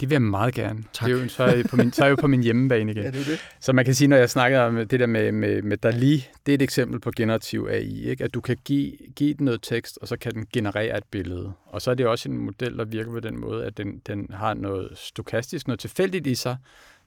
Det 0.00 0.10
vil 0.10 0.14
jeg 0.14 0.22
meget 0.22 0.54
gerne. 0.54 0.84
Tak. 0.92 1.08
Det 1.08 1.16
er 1.16 1.22
jo, 1.22 1.28
så, 1.28 1.42
er 1.42 1.54
jeg 1.54 1.64
på 1.64 1.76
min, 1.76 1.92
så 1.92 2.02
er 2.02 2.06
jeg 2.06 2.10
jo 2.10 2.16
på 2.20 2.26
min 2.26 2.42
hjemmebane 2.42 2.92
igen. 2.92 3.02
ja, 3.04 3.10
det 3.10 3.20
er 3.20 3.24
det. 3.24 3.40
Så 3.60 3.72
man 3.72 3.84
kan 3.84 3.94
sige, 3.94 4.08
når 4.08 4.16
jeg 4.16 4.30
snakker 4.30 4.60
om 4.60 4.76
det 4.76 5.00
der 5.00 5.06
med, 5.06 5.32
med, 5.32 5.62
med 5.62 5.76
DALI, 5.76 6.26
det 6.46 6.52
er 6.52 6.54
et 6.54 6.62
eksempel 6.62 7.00
på 7.00 7.10
generativ 7.16 7.68
AI. 7.70 8.08
Ikke? 8.08 8.24
At 8.24 8.34
du 8.34 8.40
kan 8.40 8.56
give, 8.64 8.92
give 9.16 9.34
den 9.34 9.44
noget 9.44 9.62
tekst, 9.62 9.98
og 10.02 10.08
så 10.08 10.16
kan 10.16 10.32
den 10.32 10.46
generere 10.52 10.98
et 10.98 11.04
billede. 11.10 11.52
Og 11.66 11.82
så 11.82 11.90
er 11.90 11.94
det 11.94 12.06
også 12.06 12.28
en 12.28 12.38
model, 12.38 12.78
der 12.78 12.84
virker 12.84 13.10
på 13.10 13.20
den 13.20 13.40
måde, 13.40 13.64
at 13.64 13.76
den, 13.76 14.02
den 14.06 14.26
har 14.30 14.54
noget 14.54 14.90
stokastisk, 14.94 15.66
noget 15.66 15.80
tilfældigt 15.80 16.26
i 16.26 16.34
sig, 16.34 16.56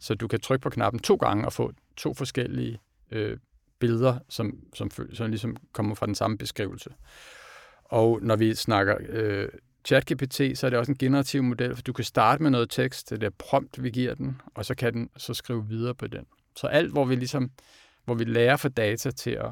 så 0.03 0.15
du 0.15 0.27
kan 0.27 0.39
trykke 0.39 0.63
på 0.63 0.69
knappen 0.69 1.01
to 1.01 1.15
gange 1.15 1.45
og 1.45 1.53
få 1.53 1.71
to 1.97 2.13
forskellige 2.13 2.79
øh, 3.11 3.37
billeder, 3.79 4.19
som, 4.29 4.57
som, 4.73 4.91
som 5.13 5.29
ligesom 5.29 5.57
kommer 5.73 5.95
fra 5.95 6.05
den 6.05 6.15
samme 6.15 6.37
beskrivelse. 6.37 6.89
Og 7.83 8.19
når 8.21 8.35
vi 8.35 8.55
snakker 8.55 8.97
øh, 9.09 9.49
ChatGPT, 9.85 10.57
så 10.57 10.65
er 10.65 10.69
det 10.69 10.79
også 10.79 10.91
en 10.91 10.97
generativ 10.97 11.43
model, 11.43 11.75
for 11.75 11.81
du 11.81 11.93
kan 11.93 12.05
starte 12.05 12.43
med 12.43 12.51
noget 12.51 12.69
tekst, 12.69 13.09
det 13.09 13.21
der 13.21 13.29
prompt, 13.29 13.83
vi 13.83 13.89
giver 13.89 14.15
den, 14.15 14.41
og 14.55 14.65
så 14.65 14.75
kan 14.75 14.93
den 14.93 15.09
så 15.17 15.33
skrive 15.33 15.67
videre 15.67 15.95
på 15.95 16.07
den. 16.07 16.25
Så 16.55 16.67
alt, 16.67 16.91
hvor 16.91 17.05
vi 17.05 17.15
ligesom, 17.15 17.51
hvor 18.05 18.13
vi 18.13 18.23
lærer 18.23 18.57
for 18.57 18.69
data 18.69 19.11
til 19.11 19.31
at 19.31 19.49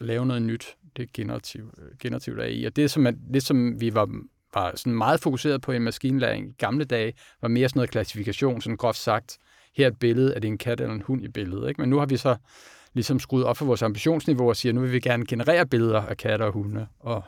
lave 0.00 0.26
noget 0.26 0.42
nyt, 0.42 0.76
det 0.96 1.02
er 1.02 1.06
generativ, 1.14 1.70
generativt 2.00 2.40
AI. 2.40 2.64
Og 2.64 2.76
det, 2.76 2.90
som, 2.90 3.06
er, 3.06 3.12
det, 3.34 3.42
som 3.42 3.80
vi 3.80 3.94
var, 3.94 4.08
var 4.54 4.72
sådan 4.76 4.96
meget 4.96 5.20
fokuseret 5.20 5.62
på 5.62 5.72
i 5.72 5.78
maskinlæring 5.78 6.48
i 6.48 6.52
gamle 6.58 6.84
dage, 6.84 7.12
var 7.40 7.48
mere 7.48 7.68
sådan 7.68 7.78
noget 7.78 7.90
klassifikation, 7.90 8.60
sådan 8.60 8.76
groft 8.76 8.98
sagt, 8.98 9.38
her 9.76 9.84
er 9.84 9.90
et 9.90 9.98
billede, 9.98 10.34
er 10.34 10.40
det 10.40 10.48
en 10.48 10.58
kat 10.58 10.80
eller 10.80 10.94
en 10.94 11.02
hund 11.02 11.24
i 11.24 11.28
billedet. 11.28 11.68
Ikke? 11.68 11.80
Men 11.80 11.90
nu 11.90 11.98
har 11.98 12.06
vi 12.06 12.16
så 12.16 12.36
ligesom 12.94 13.20
skruet 13.20 13.44
op 13.44 13.56
for 13.56 13.64
vores 13.64 13.82
ambitionsniveau 13.82 14.48
og 14.48 14.56
siger, 14.56 14.72
nu 14.72 14.80
vil 14.80 14.92
vi 14.92 15.00
gerne 15.00 15.26
generere 15.26 15.66
billeder 15.66 16.00
af 16.02 16.16
katter 16.16 16.46
og 16.46 16.52
hunde 16.52 16.86
og 17.00 17.22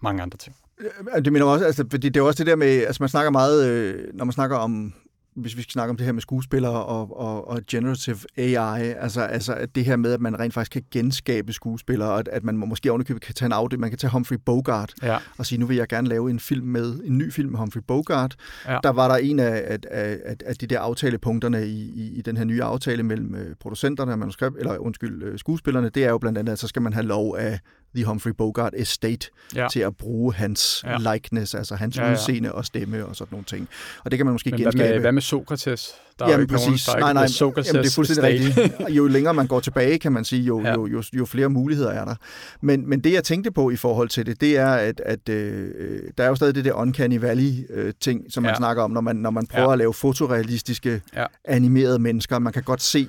mange 0.00 0.22
andre 0.22 0.38
ting. 0.38 0.56
Øh, 0.80 1.24
det 1.24 1.32
mener 1.32 1.46
også, 1.46 1.64
altså, 1.64 1.84
fordi 1.90 2.08
det 2.08 2.20
er 2.20 2.24
også 2.24 2.44
det 2.44 2.50
der 2.50 2.56
med, 2.56 2.66
altså 2.66 3.02
man 3.02 3.08
snakker 3.08 3.30
meget, 3.30 3.68
øh, 3.68 4.14
når 4.14 4.24
man 4.24 4.32
snakker 4.32 4.56
om 4.56 4.94
hvis 5.36 5.56
vi 5.56 5.62
skal 5.62 5.72
snakke 5.72 5.90
om 5.90 5.96
det 5.96 6.06
her 6.06 6.12
med 6.12 6.22
skuespillere 6.22 6.84
og, 6.84 7.18
og, 7.18 7.48
og 7.48 7.60
generative 7.70 8.16
AI, 8.36 8.82
altså, 8.82 9.20
altså 9.20 9.54
at 9.54 9.74
det 9.74 9.84
her 9.84 9.96
med, 9.96 10.12
at 10.12 10.20
man 10.20 10.40
rent 10.40 10.54
faktisk 10.54 10.72
kan 10.72 10.82
genskabe 10.90 11.52
skuespillere, 11.52 12.10
og 12.10 12.18
at, 12.18 12.28
at 12.28 12.44
man 12.44 12.56
måske 12.56 12.90
ovenikøbet 12.90 13.22
kan 13.22 13.34
tage 13.34 13.46
en 13.46 13.52
afdel, 13.52 13.80
man 13.80 13.90
kan 13.90 13.98
tage 13.98 14.10
Humphrey 14.10 14.36
Bogart 14.46 14.94
ja. 15.02 15.18
og 15.38 15.46
sige, 15.46 15.58
nu 15.58 15.66
vil 15.66 15.76
jeg 15.76 15.88
gerne 15.88 16.08
lave 16.08 16.30
en 16.30 16.40
film 16.40 16.66
med, 16.66 17.00
en 17.04 17.18
ny 17.18 17.32
film 17.32 17.50
med 17.50 17.58
Humphrey 17.58 17.82
Bogart. 17.88 18.36
Ja. 18.66 18.78
Der 18.82 18.90
var 18.90 19.08
der 19.08 19.16
en 19.16 19.38
af, 19.38 19.62
af, 19.66 19.78
af, 19.90 20.36
af 20.46 20.56
de 20.56 20.66
der 20.66 20.80
aftalepunkterne 20.80 21.66
i, 21.66 21.92
i, 21.94 22.18
i 22.18 22.22
den 22.22 22.36
her 22.36 22.44
nye 22.44 22.62
aftale 22.62 23.02
mellem 23.02 23.34
øh, 23.34 23.54
producenterne 23.60 24.12
og 24.12 24.18
manuskript, 24.18 24.56
eller 24.58 24.78
undskyld, 24.78 25.22
øh, 25.22 25.38
skuespillerne, 25.38 25.88
det 25.88 26.04
er 26.04 26.10
jo 26.10 26.18
blandt 26.18 26.38
andet, 26.38 26.52
at 26.52 26.58
så 26.58 26.68
skal 26.68 26.82
man 26.82 26.92
have 26.92 27.06
lov 27.06 27.36
af 27.38 27.60
The 27.94 28.04
Humphrey 28.04 28.32
Bogart 28.32 28.74
Estate 28.76 29.30
ja. 29.54 29.68
til 29.72 29.80
at 29.80 29.96
bruge 29.96 30.34
hans 30.34 30.84
ja. 30.86 31.12
likeness, 31.12 31.54
altså 31.54 31.74
hans 31.74 31.96
ja, 31.96 32.06
ja. 32.06 32.12
udseende 32.12 32.52
og 32.52 32.64
stemme 32.64 33.06
og 33.06 33.16
sådan 33.16 33.28
nogle 33.30 33.44
ting. 33.44 33.68
Og 34.04 34.10
det 34.10 34.18
kan 34.18 34.26
man 34.26 34.32
måske 34.32 34.50
Men 34.50 34.60
genskabe. 34.60 34.84
Hvad 34.84 34.94
med, 34.94 35.00
hvad 35.00 35.12
med 35.12 35.22
Sokrates? 35.22 35.94
Der 36.18 36.30
Jamen 36.30 36.42
er 36.42 36.48
præcis. 36.48 36.88
Nogen, 36.88 37.00
nej, 37.00 37.12
nej, 37.12 37.26
Sokrates 37.26 37.68
jamen, 37.68 37.82
det 37.82 37.90
er 37.90 37.94
fuldstændig 37.94 38.24
rigtigt. 38.24 38.90
Jo 38.96 39.06
længere 39.06 39.34
man 39.34 39.46
går 39.46 39.60
tilbage, 39.60 39.98
kan 39.98 40.12
man 40.12 40.24
sige, 40.24 40.42
jo, 40.42 40.60
ja. 40.60 40.72
jo, 40.72 40.86
jo, 40.86 41.02
jo 41.12 41.24
flere 41.24 41.48
muligheder 41.48 41.90
er 41.90 42.04
der. 42.04 42.14
Men, 42.60 42.88
men 42.88 43.00
det, 43.00 43.12
jeg 43.12 43.24
tænkte 43.24 43.50
på 43.50 43.70
i 43.70 43.76
forhold 43.76 44.08
til 44.08 44.26
det, 44.26 44.40
det 44.40 44.56
er, 44.56 44.72
at, 44.72 45.00
at 45.06 45.28
øh, 45.28 45.70
der 46.18 46.24
er 46.24 46.28
jo 46.28 46.34
stadig 46.34 46.54
det 46.54 46.64
der 46.64 46.72
Uncanny 46.72 47.18
Valley-ting, 47.20 48.22
øh, 48.24 48.30
som 48.30 48.44
ja. 48.44 48.50
man 48.50 48.56
snakker 48.56 48.82
om, 48.82 48.90
når 48.90 49.00
man, 49.00 49.16
når 49.16 49.30
man 49.30 49.46
prøver 49.46 49.66
ja. 49.66 49.72
at 49.72 49.78
lave 49.78 49.94
fotorealistiske 49.94 51.00
ja. 51.16 51.26
animerede 51.44 51.98
mennesker. 51.98 52.38
Man 52.38 52.52
kan 52.52 52.62
godt 52.62 52.82
se 52.82 53.08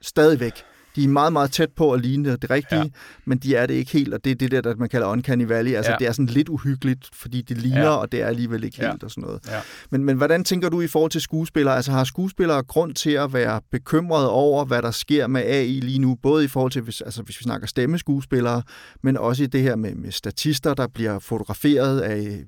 stadigvæk 0.00 0.64
de 0.96 1.04
er 1.04 1.08
meget, 1.08 1.32
meget 1.32 1.52
tæt 1.52 1.70
på 1.76 1.92
at 1.92 2.00
ligne 2.00 2.36
det 2.36 2.50
rigtige, 2.50 2.80
ja. 2.80 2.90
men 3.24 3.38
de 3.38 3.54
er 3.54 3.66
det 3.66 3.74
ikke 3.74 3.92
helt, 3.92 4.14
og 4.14 4.24
det 4.24 4.30
er 4.30 4.34
det 4.34 4.50
der, 4.50 4.60
der 4.60 4.74
man 4.76 4.88
kalder 4.88 5.06
uncanny 5.06 5.44
valley. 5.44 5.74
Altså, 5.74 5.92
ja. 5.92 5.96
det 5.98 6.06
er 6.06 6.12
sådan 6.12 6.26
lidt 6.26 6.48
uhyggeligt, 6.48 7.08
fordi 7.12 7.42
det 7.42 7.58
ligner, 7.58 7.80
ja. 7.80 7.90
og 7.90 8.12
det 8.12 8.22
er 8.22 8.26
alligevel 8.26 8.64
ikke 8.64 8.76
helt 8.76 8.88
ja. 8.88 9.04
og 9.04 9.10
sådan 9.10 9.22
noget. 9.22 9.40
Ja. 9.48 9.60
Men, 9.90 10.04
men 10.04 10.16
hvordan 10.16 10.44
tænker 10.44 10.68
du 10.68 10.80
i 10.80 10.86
forhold 10.86 11.10
til 11.10 11.20
skuespillere? 11.20 11.76
Altså, 11.76 11.92
har 11.92 12.04
skuespillere 12.04 12.62
grund 12.62 12.94
til 12.94 13.10
at 13.10 13.32
være 13.32 13.60
bekymrede 13.70 14.30
over, 14.30 14.64
hvad 14.64 14.82
der 14.82 14.90
sker 14.90 15.26
med 15.26 15.42
AI 15.42 15.80
lige 15.80 15.98
nu, 15.98 16.16
både 16.22 16.44
i 16.44 16.48
forhold 16.48 16.72
til, 16.72 16.82
hvis, 16.82 17.00
altså, 17.00 17.22
hvis 17.22 17.40
vi 17.40 17.42
snakker 17.42 17.66
stemmeskuespillere, 17.66 18.62
men 19.02 19.16
også 19.16 19.42
i 19.42 19.46
det 19.46 19.62
her 19.62 19.76
med, 19.76 19.94
med 19.94 20.12
statister, 20.12 20.74
der 20.74 20.86
bliver 20.94 21.18
fotograferet 21.18 22.00
af, 22.00 22.44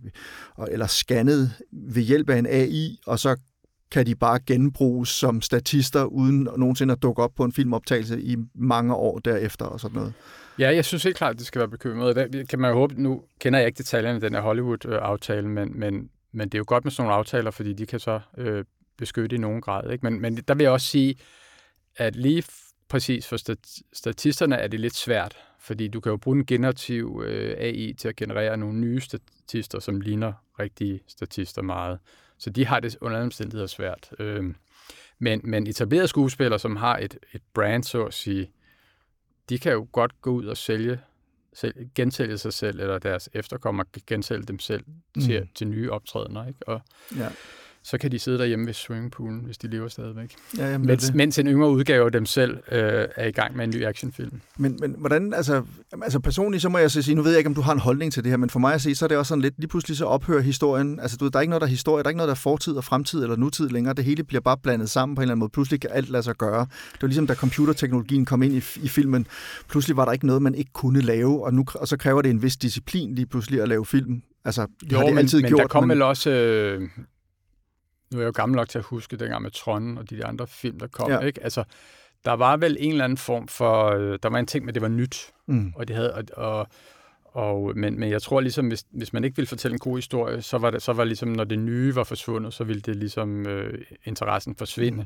eller 0.70 0.87
scannet 0.87 1.52
ved 1.72 2.02
hjælp 2.02 2.31
af 2.31 2.38
en 2.38 2.46
AI, 2.46 2.98
og 3.07 3.18
så 3.18 3.37
kan 3.92 4.07
de 4.07 4.14
bare 4.14 4.38
genbruges 4.46 5.09
som 5.09 5.40
statister, 5.40 6.05
uden 6.05 6.48
nogensinde 6.57 6.92
at 6.92 7.02
dukke 7.02 7.22
op 7.22 7.35
på 7.35 7.44
en 7.44 7.52
filmoptagelse 7.52 8.22
i 8.22 8.37
mange 8.55 8.94
år 8.94 9.18
derefter 9.18 9.64
og 9.64 9.81
sådan 9.81 9.94
noget. 9.94 10.12
Ja, 10.59 10.74
jeg 10.74 10.85
synes 10.85 11.02
helt 11.02 11.16
klart, 11.16 11.31
at 11.31 11.38
det 11.38 11.46
skal 11.46 11.59
være 11.59 11.68
bekymret. 11.68 12.33
Det 12.33 12.48
kan 12.48 12.59
man 12.59 12.70
jo 12.70 12.76
håbe, 12.76 13.02
nu 13.02 13.22
kender 13.40 13.59
jeg 13.59 13.66
ikke 13.66 13.78
detaljerne 13.78 14.18
i 14.18 14.20
den 14.20 14.35
her 14.35 14.40
Hollywood-aftale, 14.40 15.48
men, 15.48 15.78
men, 15.78 16.11
men 16.33 16.48
det 16.48 16.55
er 16.55 16.59
jo 16.59 16.64
godt 16.66 16.85
med 16.85 16.92
sådan 16.92 17.07
nogle 17.07 17.18
aftaler, 17.18 17.50
fordi 17.50 17.72
de 17.72 17.87
kan 17.87 18.00
så 18.00 18.20
øh, 18.38 18.64
beskytte 18.98 19.37
i 19.37 19.38
nogen 19.38 19.61
grad. 19.61 19.90
Ikke? 19.90 20.11
Men, 20.11 20.20
men 20.20 20.37
der 20.37 20.55
vil 20.55 20.64
jeg 20.64 20.72
også 20.72 20.87
sige, 20.87 21.14
at 21.96 22.16
lige 22.16 22.44
præcis 22.88 23.28
for 23.28 23.37
statisterne 23.92 24.57
er 24.57 24.68
det 24.68 24.81
lidt 24.81 24.96
svært, 24.96 25.37
fordi 25.61 25.88
du 25.88 26.00
kan 26.00 26.11
jo 26.11 26.16
bruge 26.16 26.37
en 26.37 26.46
generativ 26.46 27.22
øh, 27.26 27.55
AI 27.59 27.94
til 27.98 28.09
at 28.09 28.16
generere 28.16 28.57
nogle 28.57 28.78
nye 28.78 29.00
statister, 29.00 29.78
som 29.78 30.00
ligner 30.00 30.33
rigtige 30.59 31.00
statister 31.09 31.62
meget. 31.62 31.98
Så 32.42 32.50
de 32.50 32.66
har 32.66 32.81
det 32.81 32.96
under 33.00 33.22
omstændigheder 33.22 33.66
svært. 33.66 34.11
Øh, 34.18 34.55
men, 35.18 35.40
men 35.44 35.66
etablerede 35.66 36.09
skuespillere, 36.09 36.59
som 36.59 36.76
har 36.76 36.96
et, 36.96 37.18
et 37.33 37.42
brand, 37.55 37.85
så 37.85 38.05
at 38.05 38.14
sige, 38.14 38.50
de 39.48 39.59
kan 39.59 39.72
jo 39.72 39.87
godt 39.92 40.20
gå 40.20 40.31
ud 40.31 40.46
og 40.46 40.57
sælge, 40.57 41.00
selv, 41.52 41.74
gensælge 41.94 42.38
sig 42.38 42.52
selv, 42.52 42.81
eller 42.81 42.98
deres 42.98 43.28
efterkommere 43.33 43.87
gensælge 44.07 44.42
dem 44.42 44.59
selv 44.59 44.85
mm. 44.87 45.22
til, 45.22 45.48
til 45.55 45.66
nye 45.66 45.90
optrædener. 45.90 46.46
Ikke? 46.46 46.68
Og, 46.68 46.81
ja 47.16 47.28
så 47.85 47.99
kan 47.99 48.12
de 48.12 48.18
sidde 48.18 48.38
derhjemme 48.38 48.66
ved 48.66 48.75
swimmingpoolen, 48.75 49.40
hvis 49.45 49.59
de 49.59 49.68
lever 49.68 49.88
stadigvæk. 49.88 50.35
Ja, 50.59 50.71
jamen, 50.71 50.87
mens, 50.87 51.05
det. 51.05 51.14
mens 51.14 51.38
en 51.38 51.47
yngre 51.47 51.71
udgave 51.71 52.07
af 52.07 52.12
dem 52.12 52.27
selv 52.27 52.57
øh, 52.73 53.07
er 53.16 53.27
i 53.27 53.31
gang 53.31 53.57
med 53.57 53.64
en 53.64 53.71
ny 53.71 53.85
actionfilm. 53.85 54.40
Men, 54.59 54.77
men 54.81 54.95
hvordan, 54.99 55.35
altså, 55.35 55.62
altså 56.03 56.21
personligt, 56.21 56.62
så 56.62 56.68
må 56.68 56.79
jeg 56.79 56.90
så 56.90 57.03
sige, 57.03 57.14
nu 57.14 57.23
ved 57.23 57.31
jeg 57.31 57.38
ikke, 57.38 57.49
om 57.49 57.55
du 57.55 57.61
har 57.61 57.73
en 57.73 57.79
holdning 57.79 58.12
til 58.12 58.25
det 58.25 58.31
her, 58.31 58.37
men 58.37 58.51
for 58.51 58.59
mig 58.59 58.75
at 58.75 58.83
se, 58.83 58.95
så 58.95 59.05
er 59.05 59.09
det 59.09 59.16
også 59.16 59.29
sådan 59.29 59.42
lidt, 59.42 59.55
lige 59.59 59.68
pludselig 59.68 59.97
så 59.97 60.05
ophører 60.05 60.40
historien, 60.40 61.01
altså 61.01 61.16
du 61.16 61.25
ved, 61.25 61.33
der 61.33 61.38
er 61.38 61.40
ikke 61.40 61.51
noget, 61.51 61.61
der 61.61 61.66
er 61.66 61.71
historie, 61.71 62.03
der 62.03 62.09
er 62.09 62.11
ikke 62.11 62.18
noget, 62.18 62.29
der 62.29 62.35
er 62.35 62.37
fortid 62.37 62.73
og 62.73 62.85
fremtid 62.85 63.23
eller 63.23 63.37
nutid 63.37 63.68
længere, 63.68 63.95
det 63.95 64.05
hele 64.05 64.25
bliver 64.25 64.40
bare 64.40 64.57
blandet 64.62 64.90
sammen 64.90 65.14
på 65.14 65.21
en 65.21 65.23
eller 65.23 65.33
anden 65.33 65.40
måde, 65.40 65.51
pludselig 65.51 65.81
kan 65.81 65.90
alt 65.92 66.09
lade 66.09 66.23
sig 66.23 66.35
gøre. 66.35 66.61
Det 66.92 67.03
var 67.03 67.09
ligesom, 67.09 67.27
da 67.27 67.35
computerteknologien 67.35 68.25
kom 68.25 68.42
ind 68.42 68.55
i, 68.55 68.62
i 68.83 68.88
filmen, 68.88 69.27
pludselig 69.68 69.97
var 69.97 70.05
der 70.05 70.12
ikke 70.12 70.27
noget, 70.27 70.42
man 70.42 70.55
ikke 70.55 70.73
kunne 70.73 71.01
lave, 71.01 71.45
og, 71.45 71.55
nu, 71.55 71.64
og 71.75 71.88
så 71.88 71.97
kræver 71.97 72.23
det 72.23 72.31
en 72.31 72.42
vis 72.42 72.57
disciplin 72.57 73.14
lige 73.14 73.27
pludselig 73.27 73.62
at 73.62 73.68
lave 73.68 73.87
film. 73.87 74.23
Altså, 74.45 74.66
det 74.81 74.92
jo, 74.92 74.99
har 74.99 75.07
det 75.07 75.18
altid 75.18 75.40
men, 75.40 75.49
gjort. 75.49 75.59
Men 75.59 75.62
der 75.62 75.68
kom 75.68 75.83
men... 75.83 75.90
vel 75.90 76.03
også, 76.03 76.31
øh, 76.31 76.88
nu 78.12 78.18
er 78.18 78.22
jeg 78.22 78.27
jo 78.27 78.33
gammel 78.33 78.57
nok 78.57 78.68
til 78.68 78.79
at 78.79 78.85
huske 78.85 79.16
dengang 79.16 79.42
med 79.42 79.51
Tron 79.51 79.98
og 79.98 80.11
de, 80.11 80.16
de 80.16 80.25
andre 80.25 80.46
film, 80.46 80.79
der 80.79 80.87
kom, 80.87 81.11
ja. 81.11 81.18
ikke? 81.18 81.42
Altså, 81.42 81.64
der 82.25 82.33
var 82.33 82.57
vel 82.57 82.77
en 82.81 82.92
eller 82.92 83.05
anden 83.05 83.18
form 83.18 83.48
for, 83.48 83.87
øh, 83.87 84.18
der 84.22 84.29
var 84.29 84.38
en 84.38 84.46
ting 84.46 84.64
med, 84.64 84.70
at 84.70 84.75
det 84.75 84.83
var 84.83 84.88
nyt, 84.88 85.33
mm. 85.46 85.72
og 85.77 85.88
det 85.88 85.96
havde, 85.96 86.14
og, 86.14 86.25
og, 86.33 86.66
og 87.25 87.72
men, 87.77 88.01
men 88.01 88.11
jeg 88.11 88.22
tror 88.22 88.40
ligesom, 88.40 88.68
hvis, 88.68 88.85
hvis 88.90 89.12
man 89.12 89.25
ikke 89.25 89.37
ville 89.37 89.48
fortælle 89.48 89.75
en 89.75 89.79
god 89.79 89.96
historie, 89.96 90.42
så 90.42 90.59
var 90.59 90.70
det, 90.70 90.83
så 90.83 90.92
var 90.92 91.05
ligesom, 91.05 91.29
når 91.29 91.44
det 91.44 91.59
nye 91.59 91.94
var 91.94 92.05
forsvundet, 92.05 92.55
så 92.55 92.64
ville 92.64 92.83
det 92.83 92.96
ligesom 92.96 93.46
øh, 93.46 93.85
interessen 94.05 94.57
forsvinde. 94.57 95.03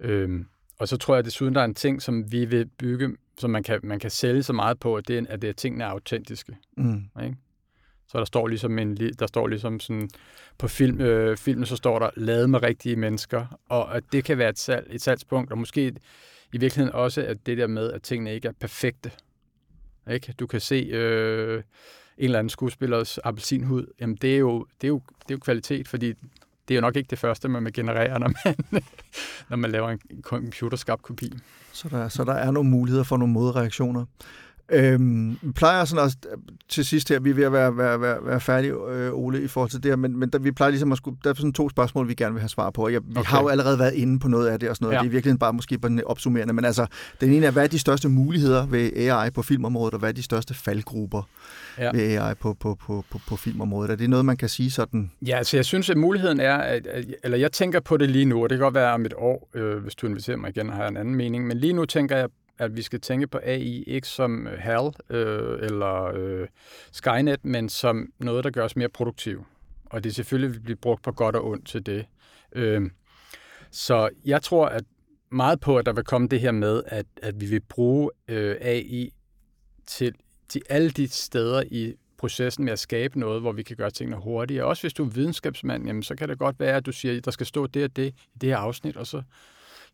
Mm. 0.00 0.06
Øhm, 0.06 0.46
og 0.78 0.88
så 0.88 0.96
tror 0.96 1.14
jeg 1.14 1.24
desuden, 1.24 1.54
der 1.54 1.60
er 1.60 1.64
en 1.64 1.74
ting, 1.74 2.02
som 2.02 2.32
vi 2.32 2.44
vil 2.44 2.66
bygge, 2.78 3.16
som 3.38 3.50
man 3.50 3.62
kan, 3.62 3.80
man 3.82 3.98
kan 3.98 4.10
sælge 4.10 4.42
så 4.42 4.52
meget 4.52 4.80
på, 4.80 4.96
at 4.96 5.08
det, 5.08 5.26
at 5.28 5.42
det 5.42 5.50
er 5.50 5.54
tingene 5.54 5.84
er 5.84 5.88
autentiske. 5.88 6.56
Mm. 6.76 7.04
Ikke? 7.22 7.36
Så 8.08 8.18
der 8.18 8.24
står 8.24 8.46
ligesom, 8.46 8.78
en, 8.78 8.96
der 8.96 9.26
står 9.26 9.46
ligesom 9.46 9.80
sådan, 9.80 10.10
på 10.58 10.68
film, 10.68 11.00
øh, 11.00 11.36
filmen, 11.36 11.66
så 11.66 11.76
står 11.76 11.98
der, 11.98 12.10
lavet 12.16 12.50
med 12.50 12.62
rigtige 12.62 12.96
mennesker, 12.96 13.58
og 13.68 13.96
at 13.96 14.04
det 14.12 14.24
kan 14.24 14.38
være 14.38 14.48
et, 14.48 14.58
salg, 14.58 14.86
et 14.90 15.02
salgspunkt, 15.02 15.52
og 15.52 15.58
måske 15.58 15.94
i 16.52 16.58
virkeligheden 16.58 16.94
også, 16.94 17.22
at 17.22 17.46
det 17.46 17.58
der 17.58 17.66
med, 17.66 17.92
at 17.92 18.02
tingene 18.02 18.34
ikke 18.34 18.48
er 18.48 18.52
perfekte. 18.60 19.10
Ikke? 20.10 20.34
Du 20.40 20.46
kan 20.46 20.60
se 20.60 20.74
øh, 20.74 21.62
en 22.18 22.24
eller 22.24 22.38
anden 22.38 22.50
skuespillers 22.50 23.18
appelsinhud, 23.18 23.86
jamen 24.00 24.16
det 24.16 24.34
er, 24.34 24.38
jo, 24.38 24.66
det, 24.80 24.86
er 24.86 24.88
jo, 24.88 25.02
det 25.08 25.30
er 25.30 25.34
jo 25.34 25.38
kvalitet, 25.38 25.88
fordi 25.88 26.14
det 26.68 26.74
er 26.74 26.78
jo 26.78 26.80
nok 26.80 26.96
ikke 26.96 27.10
det 27.10 27.18
første, 27.18 27.48
man 27.48 27.72
genererer, 27.74 28.18
når 28.18 28.32
man, 28.44 28.82
når 29.50 29.56
man 29.56 29.70
laver 29.70 29.88
en 29.88 30.22
computerskabt 30.22 31.02
kopi. 31.02 31.32
Så 31.72 31.88
der, 31.88 32.08
så 32.08 32.24
der 32.24 32.32
er 32.32 32.50
nogle 32.50 32.70
muligheder 32.70 33.04
for 33.04 33.16
nogle 33.16 33.32
modreaktioner. 33.32 34.04
Øhm, 34.72 35.38
vi 35.42 35.52
plejer 35.52 35.84
sådan 35.84 36.04
også 36.04 36.16
til 36.68 36.84
sidst 36.84 37.08
her, 37.08 37.20
vi 37.20 37.30
er 37.30 37.34
ved 37.34 37.44
at 37.44 37.52
være, 37.52 37.76
være, 37.76 38.00
være, 38.00 38.18
være 38.22 38.40
færdige, 38.40 38.72
øh, 38.72 39.12
Ole, 39.12 39.42
i 39.42 39.46
forhold 39.46 39.70
til 39.70 39.82
det 39.82 39.90
her, 39.90 39.96
men, 39.96 40.18
men 40.18 40.30
der, 40.30 40.38
vi 40.38 40.52
plejer 40.52 40.70
ligesom 40.70 40.92
at 40.92 40.98
skulle, 40.98 41.18
der 41.24 41.30
er 41.30 41.34
sådan 41.34 41.52
to 41.52 41.68
spørgsmål, 41.68 42.08
vi 42.08 42.14
gerne 42.14 42.32
vil 42.32 42.40
have 42.40 42.48
svar 42.48 42.70
på, 42.70 42.84
og 42.84 42.92
jeg, 42.92 43.00
vi 43.04 43.12
okay. 43.16 43.30
har 43.30 43.42
jo 43.42 43.48
allerede 43.48 43.78
været 43.78 43.94
inde 43.94 44.18
på 44.18 44.28
noget 44.28 44.48
af 44.48 44.60
det 44.60 44.68
og 44.68 44.76
sådan 44.76 44.84
noget, 44.84 44.96
ja. 44.96 45.00
det 45.00 45.06
er 45.06 45.10
virkelig 45.10 45.38
bare 45.38 45.52
måske 45.52 45.78
bare 45.78 46.00
opsummerende, 46.06 46.54
men 46.54 46.64
altså, 46.64 46.86
den 47.20 47.32
ene 47.32 47.46
er, 47.46 47.50
hvad 47.50 47.62
er 47.62 47.68
de 47.68 47.78
største 47.78 48.08
muligheder 48.08 48.66
ved 48.66 48.92
AI 48.96 49.30
på 49.30 49.42
filmområdet, 49.42 49.94
og 49.94 50.00
hvad 50.00 50.08
er 50.08 50.12
de 50.12 50.22
største 50.22 50.54
faldgrupper 50.54 51.28
ja. 51.78 51.90
ved 51.94 52.00
AI 52.00 52.34
på, 52.34 52.54
på, 52.60 52.74
på, 52.86 53.04
på, 53.10 53.20
på 53.28 53.36
filmområdet? 53.36 53.90
Er 53.90 53.96
det 53.96 54.10
noget, 54.10 54.24
man 54.24 54.36
kan 54.36 54.48
sige 54.48 54.70
sådan? 54.70 55.10
Ja, 55.26 55.36
altså 55.36 55.56
jeg 55.56 55.64
synes, 55.64 55.90
at 55.90 55.96
muligheden 55.96 56.40
er, 56.40 56.56
at, 56.56 56.86
eller 57.24 57.38
jeg 57.38 57.52
tænker 57.52 57.80
på 57.80 57.96
det 57.96 58.10
lige 58.10 58.24
nu, 58.24 58.42
og 58.42 58.50
det 58.50 58.58
kan 58.58 58.64
godt 58.64 58.74
være 58.74 58.92
om 58.92 59.06
et 59.06 59.14
år, 59.16 59.50
øh, 59.54 59.76
hvis 59.76 59.94
du 59.94 60.06
inviterer 60.06 60.36
mig 60.36 60.50
igen, 60.56 60.68
har 60.68 60.80
jeg 60.80 60.88
en 60.88 60.96
anden 60.96 61.14
mening, 61.14 61.46
men 61.46 61.58
lige 61.58 61.72
nu 61.72 61.84
tænker 61.84 62.16
jeg 62.16 62.28
at 62.58 62.76
vi 62.76 62.82
skal 62.82 63.00
tænke 63.00 63.26
på 63.26 63.38
AI 63.42 63.82
ikke 63.82 64.08
som 64.08 64.46
øh, 64.46 64.58
HAL 64.58 64.92
øh, 65.10 65.58
eller 65.62 66.04
øh, 66.14 66.48
Skynet, 66.92 67.44
men 67.44 67.68
som 67.68 68.12
noget, 68.18 68.44
der 68.44 68.50
gør 68.50 68.64
os 68.64 68.76
mere 68.76 68.88
produktive. 68.88 69.44
Og 69.84 70.04
det 70.04 70.14
selvfølgelig 70.14 70.54
vil 70.54 70.60
blive 70.60 70.76
brugt 70.76 71.02
på 71.02 71.12
godt 71.12 71.36
og 71.36 71.46
ondt 71.46 71.66
til 71.66 71.86
det. 71.86 72.06
Øh, 72.52 72.90
så 73.70 74.08
jeg 74.24 74.42
tror 74.42 74.66
at 74.66 74.84
meget 75.30 75.60
på, 75.60 75.76
at 75.76 75.86
der 75.86 75.92
vil 75.92 76.04
komme 76.04 76.28
det 76.28 76.40
her 76.40 76.52
med, 76.52 76.82
at, 76.86 77.06
at 77.22 77.40
vi 77.40 77.46
vil 77.46 77.60
bruge 77.60 78.10
øh, 78.28 78.56
AI 78.60 79.12
til, 79.86 80.14
til 80.48 80.62
alle 80.68 80.90
de 80.90 81.08
steder 81.08 81.62
i 81.70 81.94
processen 82.18 82.64
med 82.64 82.72
at 82.72 82.78
skabe 82.78 83.18
noget, 83.18 83.40
hvor 83.40 83.52
vi 83.52 83.62
kan 83.62 83.76
gøre 83.76 83.90
tingene 83.90 84.16
hurtigere. 84.16 84.64
Også 84.64 84.82
hvis 84.82 84.92
du 84.92 85.04
er 85.04 85.08
videnskabsmand, 85.08 85.86
jamen, 85.86 86.02
så 86.02 86.14
kan 86.14 86.28
det 86.28 86.38
godt 86.38 86.60
være, 86.60 86.76
at 86.76 86.86
du 86.86 86.92
siger, 86.92 87.16
at 87.16 87.24
der 87.24 87.30
skal 87.30 87.46
stå 87.46 87.66
det 87.66 87.84
og 87.84 87.96
det 87.96 88.14
i 88.34 88.38
det 88.40 88.48
her 88.48 88.56
afsnit, 88.56 88.96
og 88.96 89.06
så 89.06 89.22